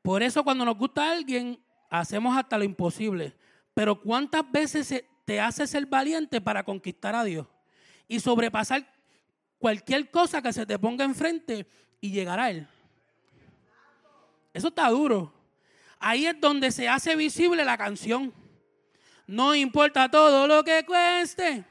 [0.00, 1.60] Por eso cuando nos gusta alguien,
[1.90, 3.34] hacemos hasta lo imposible.
[3.74, 7.46] Pero ¿cuántas veces te haces el valiente para conquistar a Dios?
[8.08, 8.86] Y sobrepasar
[9.58, 11.66] cualquier cosa que se te ponga enfrente
[12.00, 12.66] y llegar a Él.
[14.52, 15.32] Eso está duro.
[15.98, 18.32] Ahí es donde se hace visible la canción.
[19.26, 21.64] No importa todo lo que cueste.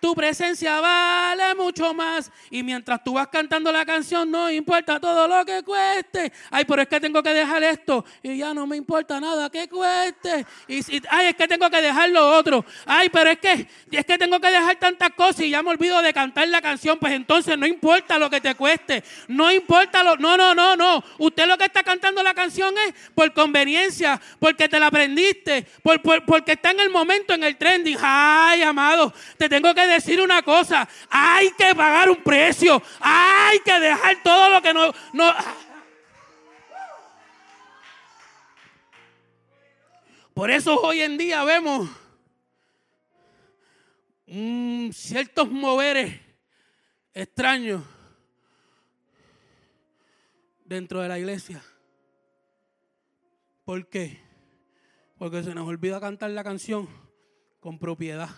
[0.00, 2.32] Tu presencia vale mucho más.
[2.50, 6.32] Y mientras tú vas cantando la canción, no importa todo lo que cueste.
[6.50, 8.04] Ay, pero es que tengo que dejar esto.
[8.22, 10.46] Y ya no me importa nada que cueste.
[10.68, 10.80] Y,
[11.10, 12.64] ay, es que tengo que dejar lo otro.
[12.86, 16.00] Ay, pero es que, es que tengo que dejar tantas cosas y ya me olvido
[16.00, 16.98] de cantar la canción.
[16.98, 19.04] Pues entonces no importa lo que te cueste.
[19.28, 20.16] No importa lo.
[20.16, 21.04] No, no, no, no.
[21.18, 26.00] Usted lo que está cantando la canción es por conveniencia, porque te la aprendiste, por,
[26.24, 27.98] porque está en el momento, en el trending.
[28.00, 33.80] Ay, amado, te tengo que decir una cosa, hay que pagar un precio, hay que
[33.80, 34.92] dejar todo lo que no...
[35.12, 35.34] no
[40.34, 41.90] Por eso hoy en día vemos
[44.26, 46.18] mm, ciertos moveres
[47.12, 47.82] extraños
[50.64, 51.62] dentro de la iglesia.
[53.64, 54.18] ¿Por qué?
[55.18, 56.88] Porque se nos olvida cantar la canción
[57.60, 58.30] con propiedad.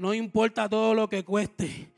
[0.00, 1.92] No importa todo lo que cueste.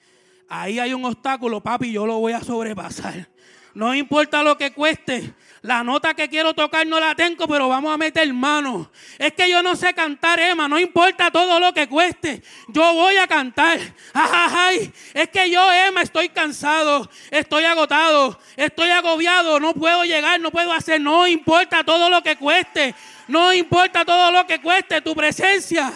[0.48, 3.28] Ahí hay un obstáculo, papi, yo lo voy a sobrepasar.
[3.74, 5.32] No importa lo que cueste.
[5.60, 8.90] La nota que quiero tocar no la tengo, pero vamos a meter mano.
[9.20, 10.66] Es que yo no sé cantar, Emma.
[10.66, 12.42] No importa todo lo que cueste.
[12.66, 13.78] Yo voy a cantar.
[14.12, 17.08] Ay, es que yo, Emma, estoy cansado.
[17.30, 18.36] Estoy agotado.
[18.56, 19.60] Estoy agobiado.
[19.60, 20.40] No puedo llegar.
[20.40, 21.00] No puedo hacer.
[21.00, 22.96] No importa todo lo que cueste.
[23.28, 25.00] No importa todo lo que cueste.
[25.02, 25.92] Tu presencia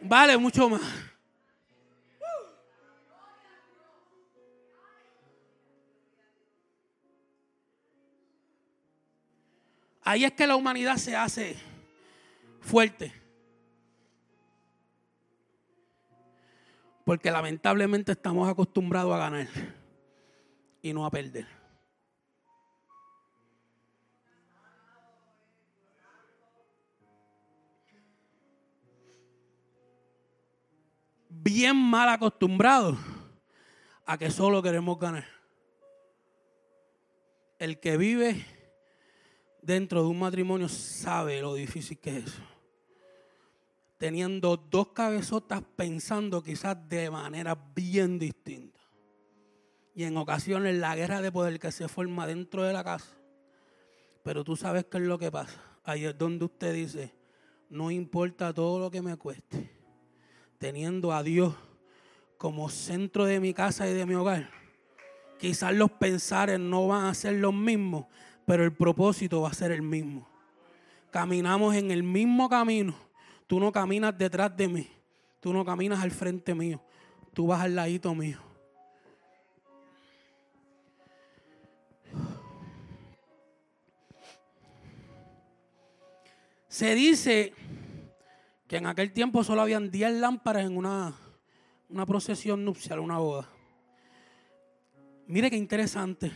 [0.00, 1.07] vale mucho más.
[10.08, 11.54] Ahí es que la humanidad se hace
[12.62, 13.12] fuerte.
[17.04, 19.48] Porque lamentablemente estamos acostumbrados a ganar
[20.80, 21.46] y no a perder.
[31.28, 32.96] Bien mal acostumbrados
[34.06, 35.26] a que solo queremos ganar.
[37.58, 38.57] El que vive
[39.68, 42.32] dentro de un matrimonio sabe lo difícil que es.
[43.98, 48.80] Teniendo dos cabezotas pensando quizás de manera bien distinta.
[49.94, 53.12] Y en ocasiones la guerra de poder que se forma dentro de la casa.
[54.22, 55.60] Pero tú sabes qué es lo que pasa.
[55.84, 57.12] Ahí es donde usted dice,
[57.68, 59.70] no importa todo lo que me cueste.
[60.56, 61.54] Teniendo a Dios
[62.38, 64.48] como centro de mi casa y de mi hogar.
[65.38, 68.06] Quizás los pensares no van a ser los mismos,
[68.48, 70.26] pero el propósito va a ser el mismo.
[71.10, 72.96] Caminamos en el mismo camino.
[73.46, 74.88] Tú no caminas detrás de mí.
[75.38, 76.82] Tú no caminas al frente mío.
[77.34, 78.38] Tú vas al ladito mío.
[86.68, 87.52] Se dice
[88.66, 91.14] que en aquel tiempo solo habían 10 lámparas en una,
[91.90, 93.46] una procesión nupcial, una boda.
[95.26, 96.32] Mire qué interesante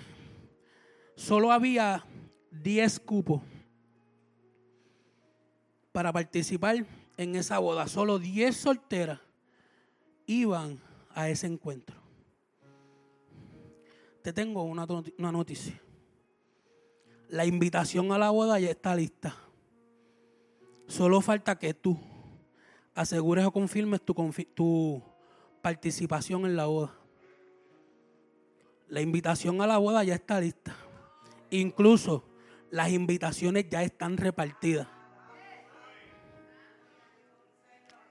[1.15, 2.05] solo había
[2.51, 3.43] 10 cupos
[5.93, 6.87] para participar
[7.17, 7.87] en esa boda.
[7.87, 9.21] Solo 10 solteras
[10.27, 10.81] iban
[11.15, 11.97] a ese encuentro.
[14.23, 14.87] Te tengo una,
[15.33, 15.81] noticia.
[17.29, 19.37] La invitación a la boda ya está lista.
[20.87, 21.99] Solo falta que tú
[22.95, 24.15] asegures o confirmes tu,
[24.55, 25.03] tu
[25.61, 26.95] participación en la boda.
[28.89, 30.77] La invitación a la boda ya está lista.
[31.53, 32.25] Incluso
[32.71, 34.89] las invitaciones ya están repartidas.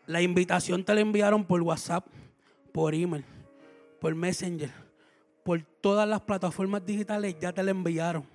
[0.06, 2.06] La invitación te la enviaron por WhatsApp,
[2.72, 3.26] por email,
[4.00, 4.72] por Messenger,
[5.44, 8.28] por todas las plataformas digitales ya te la enviaron.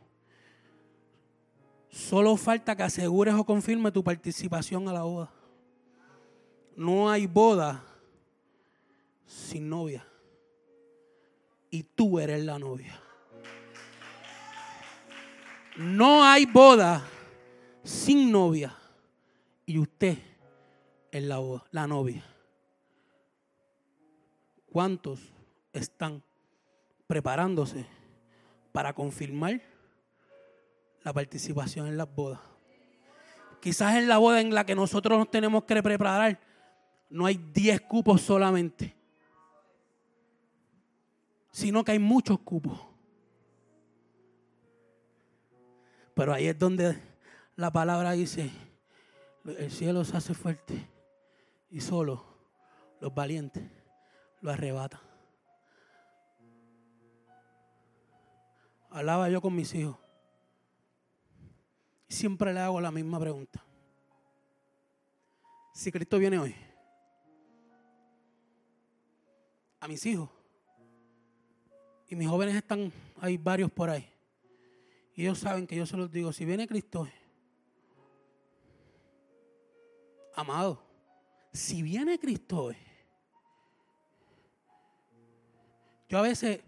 [1.89, 5.31] Solo falta que asegures o confirmes tu participación a la boda.
[6.75, 7.85] No hay boda
[9.25, 10.05] sin novia.
[11.71, 13.01] Y tú eres la novia.
[15.77, 17.05] No hay boda
[17.83, 18.75] sin novia.
[19.67, 20.19] Y usted
[21.11, 22.25] es la, la novia.
[24.71, 25.21] ¿Cuántos
[25.73, 26.23] están
[27.07, 27.87] preparándose
[28.73, 29.61] para confirmar
[31.03, 32.41] la participación en las bodas?
[33.61, 36.39] Quizás en la boda en la que nosotros nos tenemos que preparar,
[37.11, 38.95] no hay 10 cupos solamente,
[41.51, 42.96] sino que hay muchos cupos.
[46.17, 46.99] Pero ahí es donde
[47.57, 48.51] la palabra dice,
[49.45, 50.89] el cielo se hace fuerte
[51.69, 52.25] y solo
[53.03, 53.63] los valientes
[54.41, 54.99] lo arrebatan.
[58.89, 59.99] Hablaba yo con mis hijos.
[62.09, 63.63] Siempre le hago la misma pregunta.
[65.75, 66.57] Si Cristo viene hoy,
[69.81, 70.31] a mis hijos,
[72.09, 72.91] y mis jóvenes están,
[73.21, 74.16] hay varios por ahí,
[75.17, 77.09] y ellos saben que yo se los digo, si viene Cristo
[80.35, 80.83] amado,
[81.53, 82.73] si viene Cristo
[86.09, 86.61] yo a veces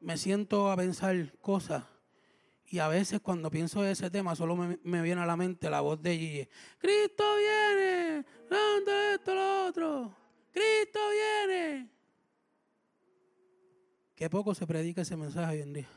[0.00, 1.84] me siento a pensar cosas
[2.66, 5.80] y a veces cuando pienso de ese tema solo me, viene a la mente la
[5.80, 6.48] voz de Gigi.
[6.78, 10.16] Cristo viene, dando esto, lo otro.
[10.50, 11.88] Cristo viene.
[14.14, 15.88] Qué poco se predica ese mensaje hoy en día.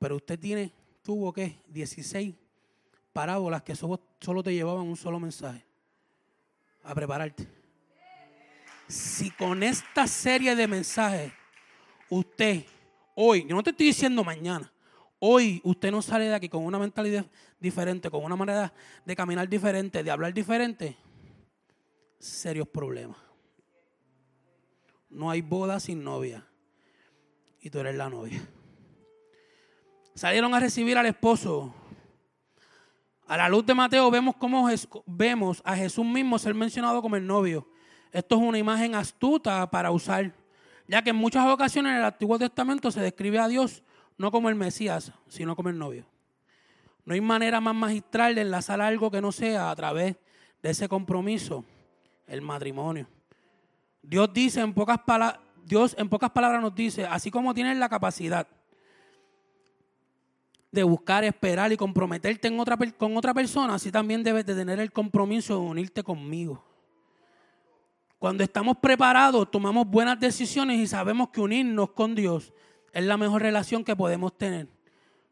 [0.00, 0.72] Pero usted tiene,
[1.02, 2.34] tuvo que 16
[3.12, 5.64] parábolas que solo, solo te llevaban un solo mensaje.
[6.82, 7.46] A prepararte.
[8.88, 11.30] Si con esta serie de mensajes
[12.08, 12.64] usted
[13.14, 14.72] hoy, yo no te estoy diciendo mañana,
[15.18, 17.26] hoy usted no sale de aquí con una mentalidad
[17.60, 18.72] diferente, con una manera
[19.04, 20.96] de caminar diferente, de hablar diferente,
[22.18, 23.18] serios problemas.
[25.10, 26.46] No hay boda sin novia.
[27.60, 28.40] Y tú eres la novia.
[30.14, 31.74] Salieron a recibir al esposo.
[33.26, 34.68] A la luz de Mateo vemos cómo
[35.06, 37.68] vemos a Jesús mismo ser mencionado como el novio.
[38.12, 40.34] Esto es una imagen astuta para usar
[40.90, 43.84] ya que en muchas ocasiones en el Antiguo Testamento se describe a Dios
[44.18, 46.04] no como el Mesías, sino como el novio.
[47.04, 50.16] No hay manera más magistral de enlazar algo que no sea a través
[50.60, 51.64] de ese compromiso,
[52.26, 53.06] el matrimonio.
[54.02, 57.88] Dios dice en pocas palabras, Dios en pocas palabras nos dice, así como tienes la
[57.88, 58.48] capacidad
[60.72, 62.50] de buscar, esperar y comprometerte
[62.96, 66.64] con otra persona, así también debes de tener el compromiso de unirte conmigo.
[68.18, 72.52] Cuando estamos preparados, tomamos buenas decisiones y sabemos que unirnos con Dios
[72.92, 74.68] es la mejor relación que podemos tener.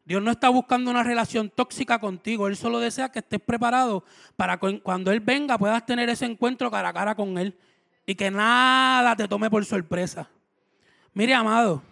[0.05, 2.47] Dios no está buscando una relación tóxica contigo.
[2.47, 4.03] Él solo desea que estés preparado
[4.35, 7.55] para que cuando Él venga puedas tener ese encuentro cara a cara con Él
[8.07, 10.27] y que nada te tome por sorpresa.
[11.13, 11.83] Mire, amado,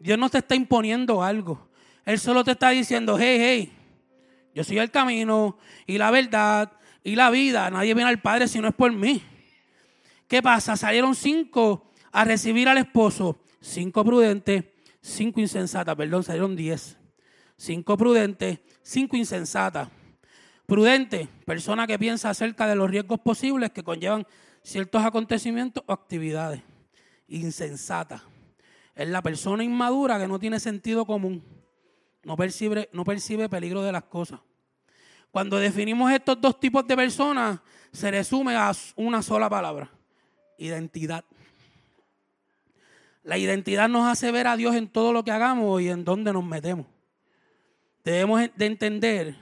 [0.00, 1.68] Dios no te está imponiendo algo.
[2.04, 3.72] Él solo te está diciendo, hey, hey,
[4.54, 7.70] yo soy el camino y la verdad y la vida.
[7.70, 9.22] Nadie viene al Padre si no es por mí.
[10.28, 10.76] ¿Qué pasa?
[10.76, 14.64] Salieron cinco a recibir al esposo, cinco prudentes,
[15.00, 16.96] cinco insensatas, perdón, salieron diez.
[17.56, 19.88] Cinco prudentes, cinco insensatas.
[20.66, 24.26] Prudente, persona que piensa acerca de los riesgos posibles que conllevan
[24.62, 26.62] ciertos acontecimientos o actividades.
[27.28, 28.22] Insensata,
[28.94, 31.44] es la persona inmadura que no tiene sentido común,
[32.24, 34.40] no percibe, no percibe peligro de las cosas.
[35.30, 37.60] Cuando definimos estos dos tipos de personas,
[37.92, 39.90] se resume a una sola palabra,
[40.58, 41.24] Identidad.
[43.24, 46.32] La identidad nos hace ver a Dios en todo lo que hagamos y en dónde
[46.32, 46.86] nos metemos.
[48.04, 49.34] Debemos de entender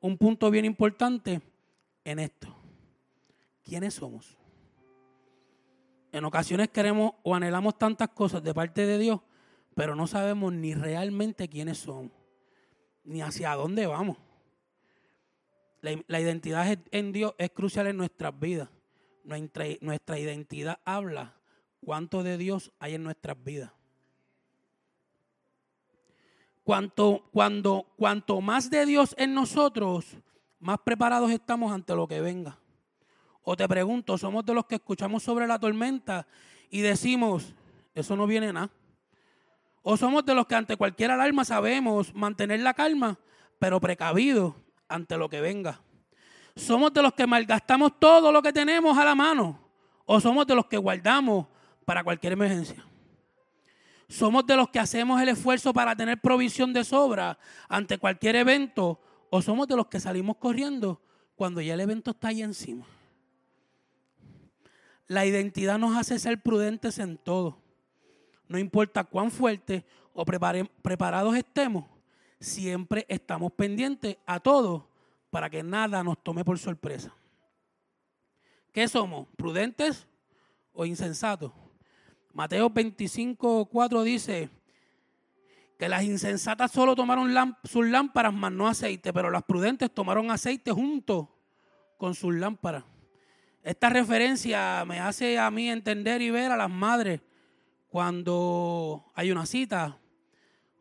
[0.00, 1.42] un punto bien importante
[2.04, 2.54] en esto.
[3.64, 4.38] ¿Quiénes somos?
[6.12, 9.20] En ocasiones queremos o anhelamos tantas cosas de parte de Dios,
[9.74, 12.12] pero no sabemos ni realmente quiénes somos,
[13.04, 14.18] ni hacia dónde vamos.
[15.80, 18.68] La, identidad en Dios es crucial en nuestras vidas
[19.24, 21.34] nuestra, identidad habla
[21.80, 23.72] cuánto de Dios hay en nuestras vidas.
[26.62, 30.06] Cuanto, cuando, cuanto más de Dios en nosotros,
[30.60, 32.58] más preparados estamos ante lo que venga.
[33.42, 36.26] O te pregunto, ¿somos de los que escuchamos sobre la tormenta
[36.70, 37.54] y decimos,
[37.94, 38.70] eso no viene nada?
[39.86, 43.18] ¿O somos de los que ante cualquier alarma sabemos mantener la calma,
[43.58, 44.54] pero precavidos
[44.88, 45.82] ante lo que venga?
[46.56, 49.60] ¿Somos de los que malgastamos todo lo que tenemos a la mano?
[50.06, 51.48] ¿O somos de los que guardamos
[51.84, 52.82] para cualquier emergencia?
[54.08, 59.02] ¿Somos de los que hacemos el esfuerzo para tener provisión de sobra ante cualquier evento?
[59.28, 61.02] ¿O somos de los que salimos corriendo
[61.36, 62.86] cuando ya el evento está ahí encima?
[65.08, 67.63] La identidad nos hace ser prudentes en todo.
[68.48, 71.86] No importa cuán fuertes o preparados estemos,
[72.38, 74.88] siempre estamos pendientes a todo
[75.30, 77.12] para que nada nos tome por sorpresa.
[78.72, 79.28] ¿Qué somos?
[79.36, 80.06] ¿Prudentes
[80.72, 81.52] o insensatos?
[82.32, 84.50] Mateo 25, 4 dice
[85.78, 87.32] que las insensatas solo tomaron
[87.64, 91.36] sus lámparas, mas no aceite, pero las prudentes tomaron aceite junto
[91.96, 92.84] con sus lámparas.
[93.62, 97.20] Esta referencia me hace a mí entender y ver a las madres
[97.94, 100.00] cuando hay una cita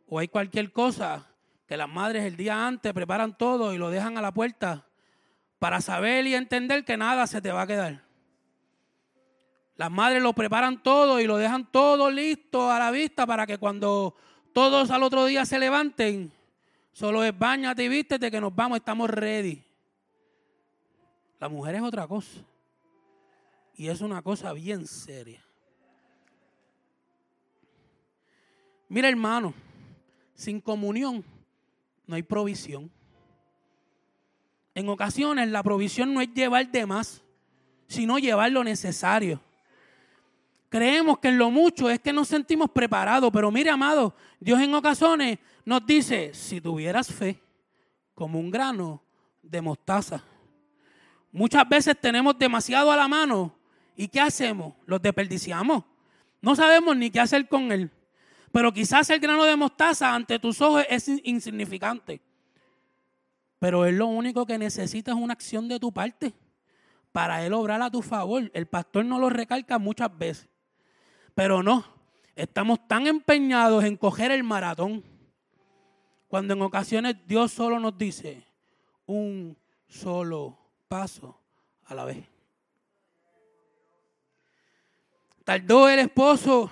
[0.07, 1.27] o hay cualquier cosa,
[1.67, 4.87] que las madres el día antes preparan todo y lo dejan a la puerta
[5.59, 8.03] para saber y entender que nada se te va a quedar.
[9.75, 13.59] Las madres lo preparan todo y lo dejan todo listo a la vista para que
[13.59, 14.15] cuando
[14.51, 16.31] todos al otro día se levanten,
[16.93, 19.63] solo es bañate y vístete que nos vamos, estamos ready.
[21.39, 22.39] La mujer es otra cosa.
[23.75, 25.45] Y es una cosa bien seria.
[28.93, 29.55] Mira hermano,
[30.35, 31.25] sin comunión
[32.05, 32.91] no hay provisión.
[34.75, 37.23] En ocasiones la provisión no es llevar de más,
[37.87, 39.41] sino llevar lo necesario.
[40.69, 44.75] Creemos que en lo mucho es que nos sentimos preparados, pero mire, amado, Dios en
[44.75, 47.41] ocasiones nos dice, si tuvieras fe
[48.13, 49.01] como un grano
[49.41, 50.23] de mostaza.
[51.31, 53.55] Muchas veces tenemos demasiado a la mano
[53.95, 54.75] y ¿qué hacemos?
[54.85, 55.83] Los desperdiciamos.
[56.43, 57.89] No sabemos ni qué hacer con él.
[58.53, 62.21] Pero quizás el grano de mostaza ante tus ojos es insignificante.
[63.57, 66.35] Pero él lo único que necesita es una acción de tu parte
[67.11, 68.51] para él obrar a tu favor.
[68.53, 70.47] El pastor no lo recalca muchas veces.
[71.33, 71.83] Pero no,
[72.35, 75.03] estamos tan empeñados en coger el maratón,
[76.27, 78.45] cuando en ocasiones Dios solo nos dice
[79.07, 81.41] un solo paso
[81.85, 82.23] a la vez.
[85.43, 86.69] Tardó el esposo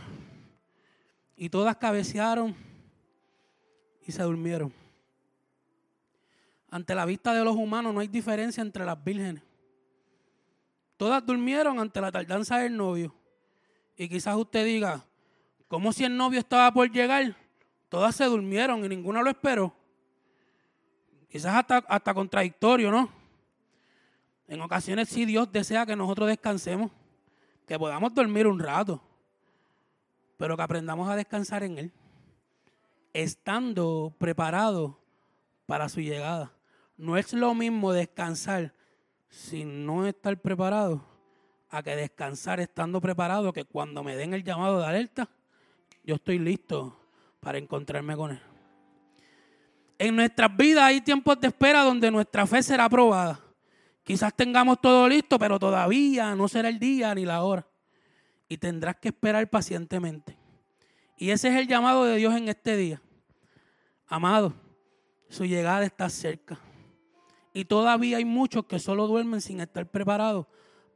[1.42, 2.56] y todas cabecearon
[4.06, 4.72] y se durmieron.
[6.70, 9.42] Ante la vista de los humanos no hay diferencia entre las vírgenes.
[10.98, 13.12] Todas durmieron ante la tardanza del novio.
[13.98, 15.04] Y quizás usted diga,
[15.68, 17.36] ¿cómo si el novio estaba por llegar?
[17.90, 19.74] Todas se durmieron y ninguna lo esperó.
[21.28, 23.10] Quizás hasta, hasta contradictorio, ¿no?
[24.48, 26.92] En ocasiones sí Dios desea que nosotros descansemos,
[27.66, 29.02] que podamos dormir un rato,
[30.42, 31.92] pero que aprendamos a descansar en Él,
[33.14, 34.96] estando preparados
[35.68, 36.52] para su llegada.
[36.98, 38.74] No es lo mismo descansar
[39.30, 41.06] sin no estar preparado
[41.70, 45.30] a que descansar estando preparado, que cuando me den el llamado de alerta,
[46.04, 46.98] yo estoy listo
[47.40, 48.42] para encontrarme con Él.
[50.00, 53.40] En nuestras vidas hay tiempos de espera donde nuestra fe será probada.
[54.04, 57.68] Quizás tengamos todo listo, pero todavía no será el día ni la hora.
[58.52, 60.36] Y tendrás que esperar pacientemente.
[61.16, 63.02] Y ese es el llamado de Dios en este día.
[64.10, 64.54] Amado,
[65.30, 66.60] su llegada está cerca.
[67.54, 70.48] Y todavía hay muchos que solo duermen sin estar preparados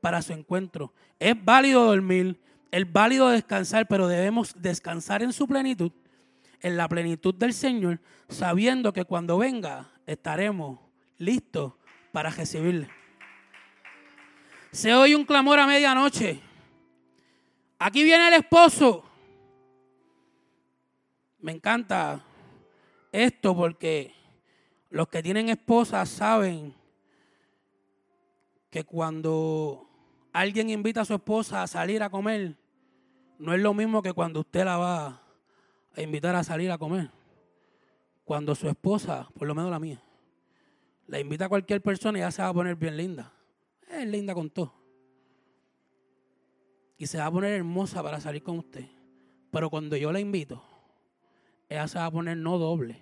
[0.01, 0.93] para su encuentro.
[1.17, 2.41] Es válido dormir,
[2.71, 5.93] es válido descansar, pero debemos descansar en su plenitud,
[6.59, 10.77] en la plenitud del Señor, sabiendo que cuando venga estaremos
[11.17, 11.71] listos
[12.11, 12.89] para recibirle.
[14.73, 16.41] Se oye un clamor a medianoche.
[17.77, 19.03] Aquí viene el esposo.
[21.39, 22.23] Me encanta
[23.11, 24.13] esto porque
[24.89, 26.73] los que tienen esposas saben
[28.69, 29.87] que cuando
[30.33, 32.55] alguien invita a su esposa a salir a comer,
[33.37, 35.21] no es lo mismo que cuando usted la va
[35.95, 37.09] a invitar a salir a comer.
[38.23, 40.01] Cuando su esposa, por lo menos la mía,
[41.07, 43.31] la invita a cualquier persona y ya se va a poner bien linda.
[43.87, 44.84] Es linda con todo.
[46.97, 48.85] Y se va a poner hermosa para salir con usted.
[49.51, 50.63] Pero cuando yo la invito,
[51.69, 53.01] ella se va a poner no doble,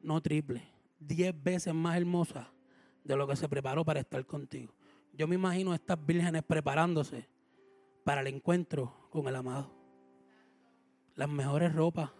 [0.00, 0.62] no triple,
[0.98, 2.52] diez veces más hermosa
[3.04, 4.74] de lo que se preparó para estar contigo.
[5.12, 7.28] Yo me imagino a estas vírgenes preparándose
[8.04, 9.72] para el encuentro con el amado.
[11.14, 12.10] Las mejores ropas,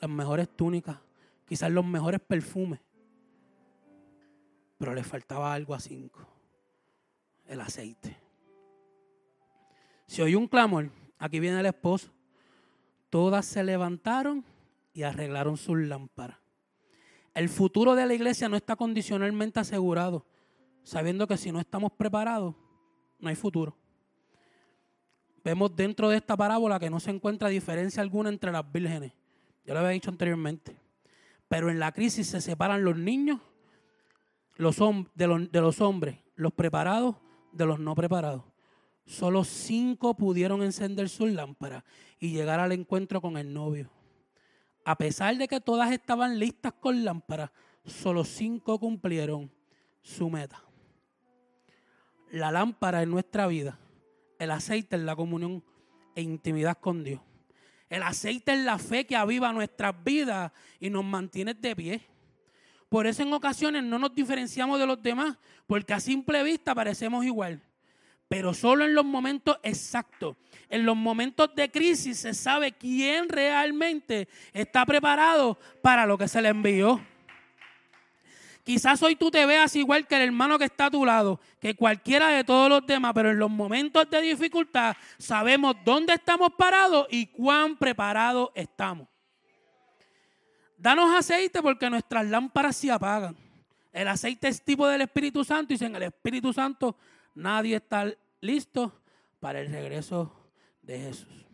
[0.00, 0.98] las mejores túnicas,
[1.44, 2.80] quizás los mejores perfumes.
[4.78, 6.26] Pero le faltaba algo a cinco.
[7.46, 8.23] El aceite.
[10.06, 12.10] Si oye un clamor, aquí viene el esposo.
[13.10, 14.44] Todas se levantaron
[14.92, 16.38] y arreglaron sus lámparas.
[17.34, 20.24] El futuro de la iglesia no está condicionalmente asegurado
[20.84, 22.54] sabiendo que si no estamos preparados,
[23.18, 23.76] no hay futuro.
[25.42, 29.12] Vemos dentro de esta parábola que no se encuentra diferencia alguna entre las vírgenes.
[29.64, 30.76] Yo lo había dicho anteriormente.
[31.48, 33.40] Pero en la crisis se separan los niños
[34.56, 34.76] los,
[35.14, 37.16] de los hombres, los preparados
[37.52, 38.44] de los no preparados.
[39.06, 41.84] Solo cinco pudieron encender sus lámparas
[42.18, 43.90] y llegar al encuentro con el novio.
[44.84, 47.50] A pesar de que todas estaban listas con lámparas,
[47.84, 49.50] solo cinco cumplieron
[50.02, 50.62] su meta.
[52.30, 53.78] La lámpara en nuestra vida,
[54.38, 55.62] el aceite en la comunión
[56.14, 57.20] e intimidad con Dios.
[57.88, 62.02] El aceite es la fe que aviva nuestras vidas y nos mantiene de pie.
[62.88, 65.36] Por eso en ocasiones no nos diferenciamos de los demás,
[65.66, 67.62] porque a simple vista parecemos igual.
[68.28, 70.36] Pero solo en los momentos exactos,
[70.68, 76.40] en los momentos de crisis, se sabe quién realmente está preparado para lo que se
[76.40, 77.00] le envió.
[78.64, 81.76] Quizás hoy tú te veas igual que el hermano que está a tu lado, que
[81.76, 87.06] cualquiera de todos los demás, pero en los momentos de dificultad sabemos dónde estamos parados
[87.10, 89.06] y cuán preparados estamos.
[90.78, 93.36] Danos aceite porque nuestras lámparas se apagan.
[93.92, 96.96] El aceite es tipo del Espíritu Santo y sin el Espíritu Santo
[97.34, 99.02] nadie está listo
[99.40, 100.32] para el regreso
[100.82, 101.46] de Jesús.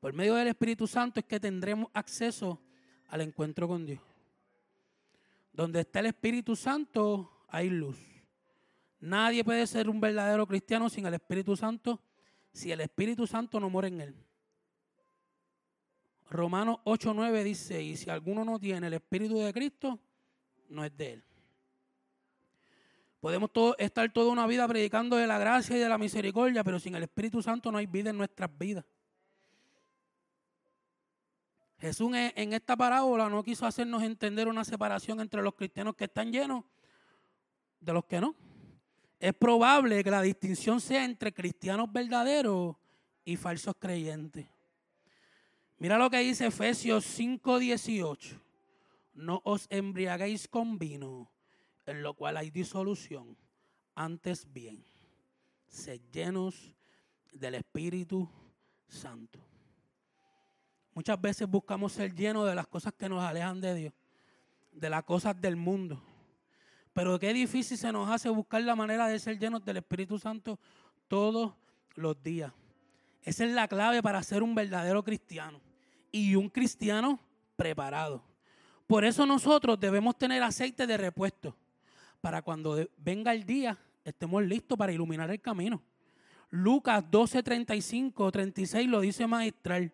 [0.00, 2.60] Por medio del Espíritu Santo es que tendremos acceso
[3.08, 4.00] al encuentro con Dios.
[5.52, 7.98] Donde está el Espíritu Santo, hay luz.
[9.00, 12.00] Nadie puede ser un verdadero cristiano sin el Espíritu Santo
[12.52, 14.14] si el Espíritu Santo no mora en él.
[16.30, 19.98] Romanos 8:9 dice, y si alguno no tiene el Espíritu de Cristo,
[20.68, 21.24] no es de él.
[23.20, 26.94] Podemos estar toda una vida predicando de la gracia y de la misericordia, pero sin
[26.94, 28.84] el Espíritu Santo no hay vida en nuestras vidas.
[31.80, 36.32] Jesús en esta parábola no quiso hacernos entender una separación entre los cristianos que están
[36.32, 36.64] llenos
[37.80, 38.34] de los que no.
[39.20, 42.76] Es probable que la distinción sea entre cristianos verdaderos
[43.24, 44.46] y falsos creyentes.
[45.78, 48.40] Mira lo que dice Efesios 5:18.
[49.14, 51.30] No os embriaguéis con vino,
[51.88, 53.34] en lo cual hay disolución.
[53.94, 54.84] Antes bien,
[55.66, 56.74] sed llenos
[57.32, 58.28] del Espíritu
[58.86, 59.40] Santo.
[60.92, 63.94] Muchas veces buscamos ser llenos de las cosas que nos alejan de Dios,
[64.70, 66.02] de las cosas del mundo.
[66.92, 70.58] Pero qué difícil se nos hace buscar la manera de ser llenos del Espíritu Santo
[71.06, 71.54] todos
[71.94, 72.52] los días.
[73.22, 75.60] Esa es la clave para ser un verdadero cristiano
[76.12, 77.18] y un cristiano
[77.56, 78.22] preparado.
[78.86, 81.56] Por eso nosotros debemos tener aceite de repuesto
[82.20, 85.82] para cuando venga el día estemos listos para iluminar el camino.
[86.50, 89.92] Lucas 12, 35, 36 lo dice magistral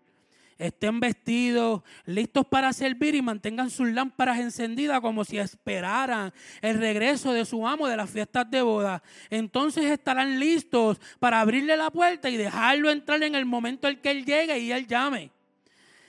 [0.58, 7.32] estén vestidos, listos para servir y mantengan sus lámparas encendidas como si esperaran el regreso
[7.32, 9.02] de su amo de las fiestas de boda.
[9.30, 14.10] Entonces estarán listos para abrirle la puerta y dejarlo entrar en el momento en que
[14.10, 15.30] él llegue y él llame.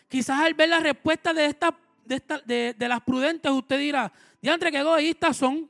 [0.07, 1.75] Quizás al ver la respuesta de, esta,
[2.45, 4.11] de, las prudentes, usted dirá,
[4.41, 5.69] diantre, qué egoístas son.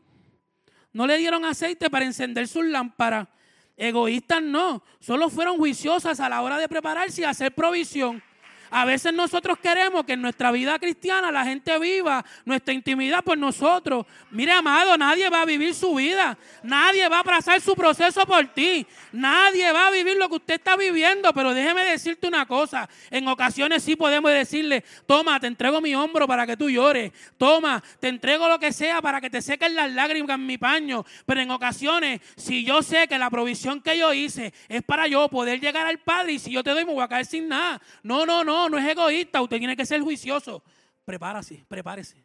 [0.95, 3.27] No le dieron aceite para encender sus lámparas.
[3.75, 8.23] Egoístas no, solo fueron juiciosas a la hora de prepararse y hacer provisión.
[8.69, 13.37] A veces nosotros queremos que en nuestra vida cristiana la gente viva nuestra intimidad por
[13.37, 14.05] nosotros.
[14.31, 16.37] Mire, amado, nadie va a vivir su vida.
[16.63, 18.85] Nadie va a pasar su proceso por ti.
[19.11, 21.31] Nadie va a vivir lo que usted está viviendo.
[21.33, 22.89] Pero déjeme decirte una cosa.
[23.11, 27.11] En ocasiones sí podemos decirle, toma, te entrego mi hombro para que tú llores.
[27.37, 31.05] Toma, te entrego lo que sea para que te sequen las lágrimas en mi paño.
[31.25, 35.29] Pero en ocasiones, si yo sé que la provisión que yo hice es para yo
[35.29, 37.81] poder llegar al Padre y si yo te doy me voy a caer sin nada.
[38.03, 40.63] No, no, no no, es egoísta, usted tiene que ser juicioso.
[41.03, 42.23] Prepárese, prepárese.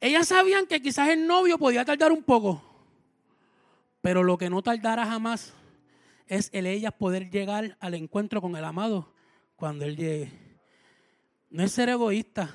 [0.00, 2.62] Ellas sabían que quizás el novio podía tardar un poco,
[4.00, 5.54] pero lo que no tardará jamás
[6.26, 9.12] es el ellas poder llegar al encuentro con el amado
[9.56, 10.30] cuando él llegue.
[11.50, 12.54] No es ser egoísta,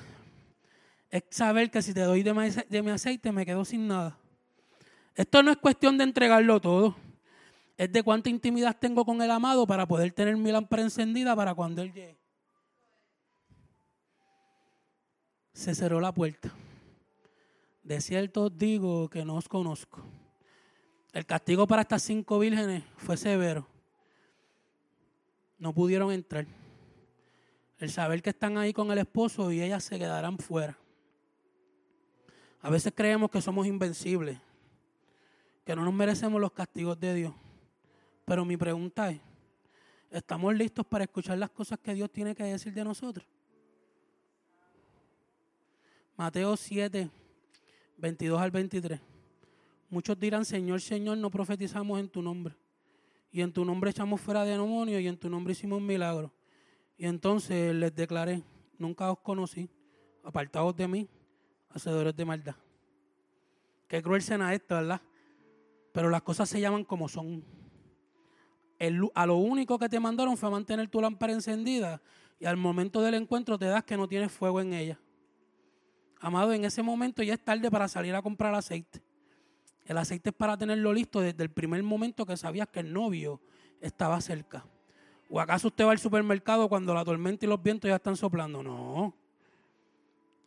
[1.10, 4.16] es saber que si te doy de mi aceite me quedo sin nada.
[5.14, 6.96] Esto no es cuestión de entregarlo todo
[7.80, 11.54] es de cuánta intimidad tengo con el amado para poder tener mi lámpara encendida para
[11.54, 12.18] cuando Él llegue.
[15.54, 16.52] Se cerró la puerta.
[17.82, 20.02] De cierto digo que no os conozco.
[21.14, 23.66] El castigo para estas cinco vírgenes fue severo.
[25.56, 26.46] No pudieron entrar.
[27.78, 30.76] El saber que están ahí con el esposo y ellas se quedarán fuera.
[32.60, 34.38] A veces creemos que somos invencibles,
[35.64, 37.34] que no nos merecemos los castigos de Dios.
[38.30, 39.20] Pero mi pregunta es,
[40.08, 43.26] ¿estamos listos para escuchar las cosas que Dios tiene que decir de nosotros?
[46.16, 47.10] Mateo 7,
[47.96, 49.00] 22 al 23.
[49.88, 52.54] Muchos dirán, Señor, Señor, no profetizamos en tu nombre.
[53.32, 56.30] Y en tu nombre echamos fuera de demonios y en tu nombre hicimos milagros.
[56.96, 58.44] Y entonces les declaré,
[58.78, 59.68] nunca os conocí,
[60.22, 61.08] apartados de mí,
[61.70, 62.54] hacedores de maldad.
[63.88, 65.00] Qué cruel cena esto, ¿verdad?
[65.90, 67.44] Pero las cosas se llaman como son.
[68.80, 72.00] El- a lo único que te mandaron fue mantener tu lámpara encendida
[72.40, 74.98] y al momento del encuentro te das que no tienes fuego en ella.
[76.18, 79.00] Amado, en ese momento ya es tarde para salir a comprar aceite.
[79.84, 83.40] El aceite es para tenerlo listo desde el primer momento que sabías que el novio
[83.80, 84.64] estaba cerca.
[85.28, 88.62] ¿O acaso usted va al supermercado cuando la tormenta y los vientos ya están soplando?
[88.62, 89.14] No.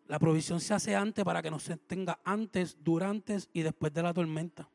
[0.07, 4.13] La provisión se hace antes para que nos tenga antes, durante y después de la
[4.13, 4.67] tormenta.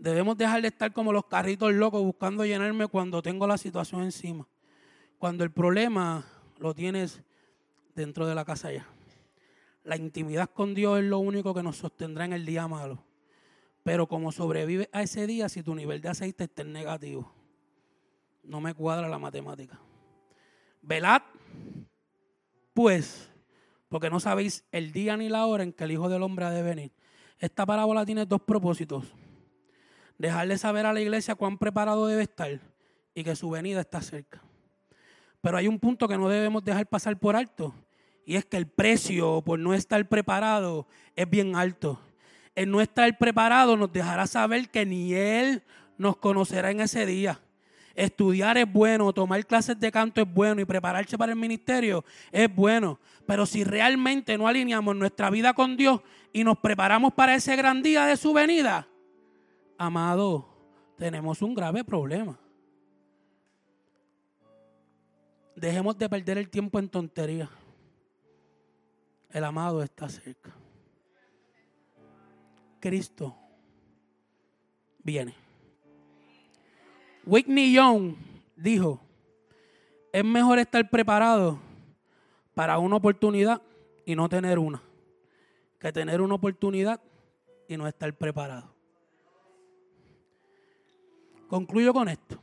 [0.00, 4.48] Debemos dejar de estar como los carritos locos buscando llenarme cuando tengo la situación encima.
[5.18, 6.24] Cuando el problema
[6.58, 7.22] lo tienes
[7.94, 8.86] dentro de la casa ya.
[9.84, 13.04] La intimidad con Dios es lo único que nos sostendrá en el día malo.
[13.82, 17.30] Pero como sobrevive a ese día si tu nivel de aceite está en negativo.
[18.42, 19.78] No me cuadra la matemática.
[20.80, 21.20] Velad,
[22.72, 23.30] pues,
[23.90, 26.50] porque no sabéis el día ni la hora en que el Hijo del Hombre ha
[26.52, 26.92] de venir.
[27.38, 29.04] Esta parábola tiene dos propósitos.
[30.20, 32.60] Dejarle saber a la iglesia cuán preparado debe estar
[33.14, 34.42] y que su venida está cerca.
[35.40, 37.74] Pero hay un punto que no debemos dejar pasar por alto
[38.26, 41.98] y es que el precio por no estar preparado es bien alto.
[42.54, 45.62] El no estar preparado nos dejará saber que ni Él
[45.96, 47.40] nos conocerá en ese día.
[47.94, 52.54] Estudiar es bueno, tomar clases de canto es bueno y prepararse para el ministerio es
[52.54, 53.00] bueno.
[53.24, 57.82] Pero si realmente no alineamos nuestra vida con Dios y nos preparamos para ese gran
[57.82, 58.86] día de su venida,
[59.80, 60.46] amado,
[60.94, 62.38] tenemos un grave problema.
[65.56, 67.48] Dejemos de perder el tiempo en tonterías.
[69.30, 70.54] El amado está cerca.
[72.78, 73.34] Cristo
[75.02, 75.34] viene.
[77.24, 78.16] Whitney Young
[78.56, 79.00] dijo,
[80.12, 81.58] es mejor estar preparado
[82.54, 83.62] para una oportunidad
[84.04, 84.82] y no tener una,
[85.78, 87.00] que tener una oportunidad
[87.66, 88.79] y no estar preparado.
[91.50, 92.40] Concluyo con esto.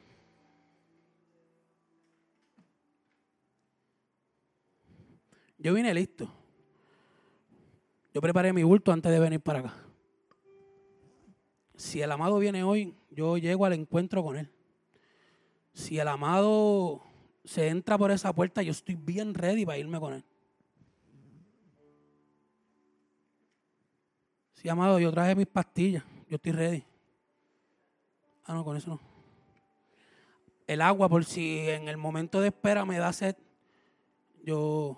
[5.58, 6.30] Yo vine listo.
[8.14, 9.74] Yo preparé mi bulto antes de venir para acá.
[11.78, 14.52] Si el amado viene hoy, yo llego al encuentro con él.
[15.72, 17.02] Si el amado
[17.46, 20.26] se entra por esa puerta, yo estoy bien ready para irme con él.
[24.56, 26.87] Si amado, yo traje mis pastillas, yo estoy ready.
[28.48, 29.00] Ah, no, con eso no.
[30.66, 33.36] El agua, por si en el momento de espera me da sed,
[34.44, 34.98] yo,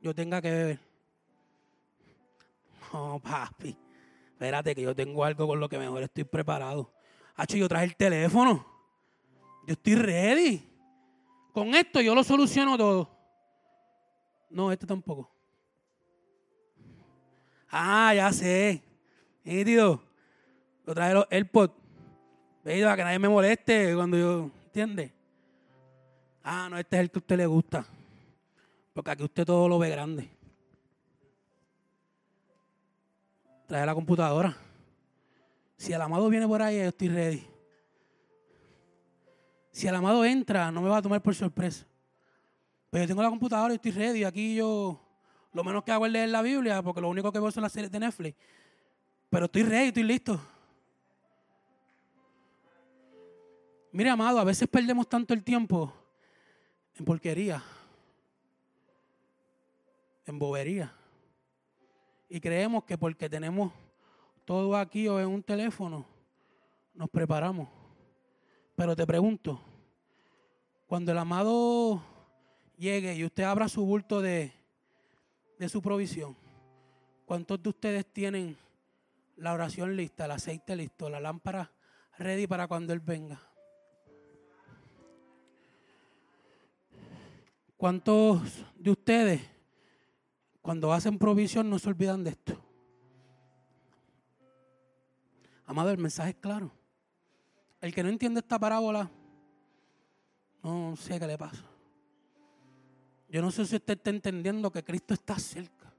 [0.00, 0.80] yo tenga que beber.
[2.92, 3.76] No, papi.
[4.32, 6.92] Espérate que yo tengo algo con lo que mejor estoy preparado.
[7.36, 8.66] Hacho, yo traje el teléfono.
[9.66, 10.68] Yo estoy ready.
[11.52, 13.16] Con esto yo lo soluciono todo.
[14.50, 15.30] No, este tampoco.
[17.70, 18.82] Ah, ya sé.
[19.44, 20.02] Nítido.
[20.84, 21.79] Yo traje los AirPods.
[22.64, 24.50] Veis, para que nadie me moleste cuando yo.
[24.66, 25.12] ¿Entiende?
[26.44, 27.84] Ah, no, este es el que a usted le gusta.
[28.92, 30.28] Porque aquí usted todo lo ve grande.
[33.66, 34.56] Trae la computadora.
[35.76, 37.46] Si el amado viene por ahí, yo estoy ready.
[39.70, 41.86] Si el amado entra, no me va a tomar por sorpresa.
[42.90, 44.24] Pero yo tengo la computadora y estoy ready.
[44.24, 45.00] Aquí yo
[45.52, 47.72] lo menos que hago es leer la Biblia, porque lo único que veo son las
[47.72, 48.36] series de Netflix.
[49.30, 50.40] Pero estoy ready, estoy listo.
[53.92, 55.92] Mire, amado, a veces perdemos tanto el tiempo
[56.94, 57.60] en porquería,
[60.26, 60.94] en bobería.
[62.28, 63.72] Y creemos que porque tenemos
[64.44, 66.06] todo aquí o en un teléfono,
[66.94, 67.68] nos preparamos.
[68.76, 69.60] Pero te pregunto,
[70.86, 72.00] cuando el amado
[72.78, 74.52] llegue y usted abra su bulto de,
[75.58, 76.36] de su provisión,
[77.26, 78.56] ¿cuántos de ustedes tienen
[79.36, 81.72] la oración lista, el aceite listo, la lámpara
[82.18, 83.49] ready para cuando Él venga?
[87.80, 88.42] ¿Cuántos
[88.76, 89.40] de ustedes,
[90.60, 92.62] cuando hacen provisión, no se olvidan de esto?
[95.64, 96.70] Amado, el mensaje es claro.
[97.80, 99.10] El que no entiende esta parábola,
[100.62, 101.64] no sé qué le pasa.
[103.30, 105.90] Yo no sé si usted está entendiendo que Cristo está cerca.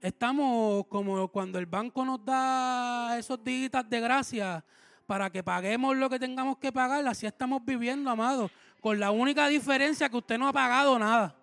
[0.00, 4.64] Estamos como cuando el banco nos da esos dígitos de gracia
[5.04, 7.04] para que paguemos lo que tengamos que pagar.
[7.08, 8.48] Así estamos viviendo, amado.
[8.82, 11.36] Con la única diferencia que usted no ha pagado nada.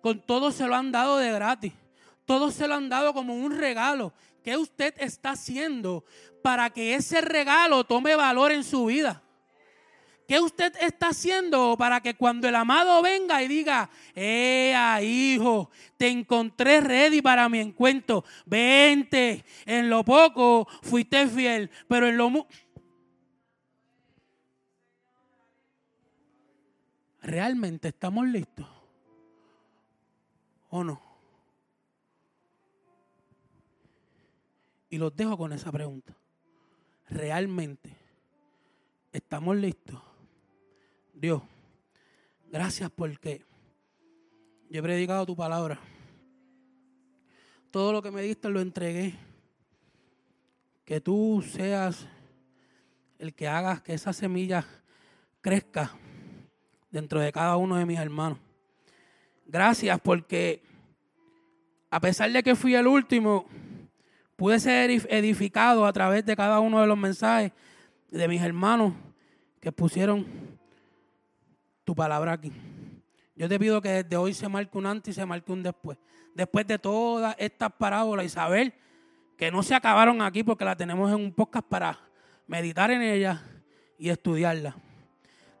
[0.00, 1.72] Con todo se lo han dado de gratis.
[2.24, 4.12] Todo se lo han dado como un regalo.
[4.42, 6.04] ¿Qué usted está haciendo
[6.42, 9.22] para que ese regalo tome valor en su vida?
[10.26, 15.70] ¿Qué usted está haciendo para que cuando el amado venga y diga, ¡eh, hijo!
[15.96, 18.24] Te encontré ready para mi encuentro.
[18.46, 19.44] Vente.
[19.64, 22.48] En lo poco fuiste fiel, pero en lo mucho.
[27.22, 28.66] ¿Realmente estamos listos?
[30.70, 31.00] ¿O no?
[34.88, 36.16] Y los dejo con esa pregunta.
[37.08, 37.96] ¿Realmente
[39.12, 40.00] estamos listos?
[41.12, 41.42] Dios,
[42.50, 43.44] gracias porque
[44.68, 45.78] yo he predicado tu palabra.
[47.70, 49.14] Todo lo que me diste lo entregué.
[50.84, 52.06] Que tú seas
[53.18, 54.66] el que hagas que esa semilla
[55.40, 55.92] crezca
[56.90, 58.38] dentro de cada uno de mis hermanos.
[59.46, 60.62] Gracias porque
[61.90, 63.46] a pesar de que fui el último,
[64.36, 67.52] pude ser edificado a través de cada uno de los mensajes
[68.10, 68.94] de mis hermanos
[69.60, 70.26] que pusieron
[71.84, 72.52] tu palabra aquí.
[73.34, 75.98] Yo te pido que desde hoy se marque un antes y se marque un después.
[76.34, 78.72] Después de todas estas parábolas y saber
[79.36, 81.98] que no se acabaron aquí porque la tenemos en un podcast para
[82.46, 83.42] meditar en ella
[83.98, 84.76] y estudiarla.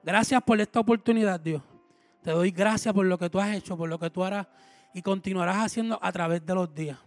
[0.02, 1.62] Gracias por esta oportunidad, Dios.
[2.22, 4.46] Te doy gracias por lo que tú has hecho, por lo que tú harás
[4.94, 6.98] y continuarás haciendo a través de los días.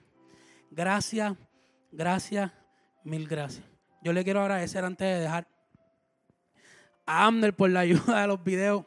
[0.71, 1.33] Gracias,
[1.91, 2.51] gracias,
[3.03, 3.65] mil gracias.
[4.01, 5.47] Yo le quiero agradecer antes de dejar
[7.05, 8.85] a Amner por la ayuda de los videos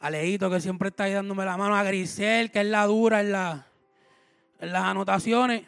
[0.00, 3.20] a Leito, que siempre está ahí dándome la mano, a Grisel, que es la dura
[3.20, 3.66] en, la,
[4.58, 5.64] en las anotaciones,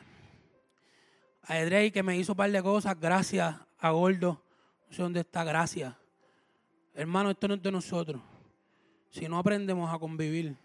[1.42, 4.42] a Edrey, que me hizo un par de cosas, gracias a Gordo,
[4.88, 5.94] no sé dónde está, gracias.
[6.94, 8.20] Hermano, esto no es de nosotros.
[9.10, 10.56] Si no aprendemos a convivir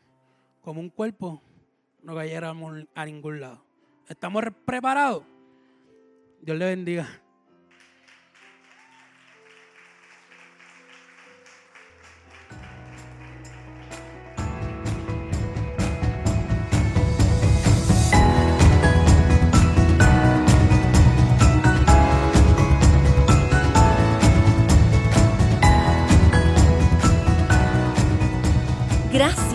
[0.62, 1.42] como un cuerpo,
[2.04, 3.64] no cayéramos a ningún lado.
[4.08, 5.24] ¿Estamos preparados?
[6.42, 7.08] Dios le bendiga.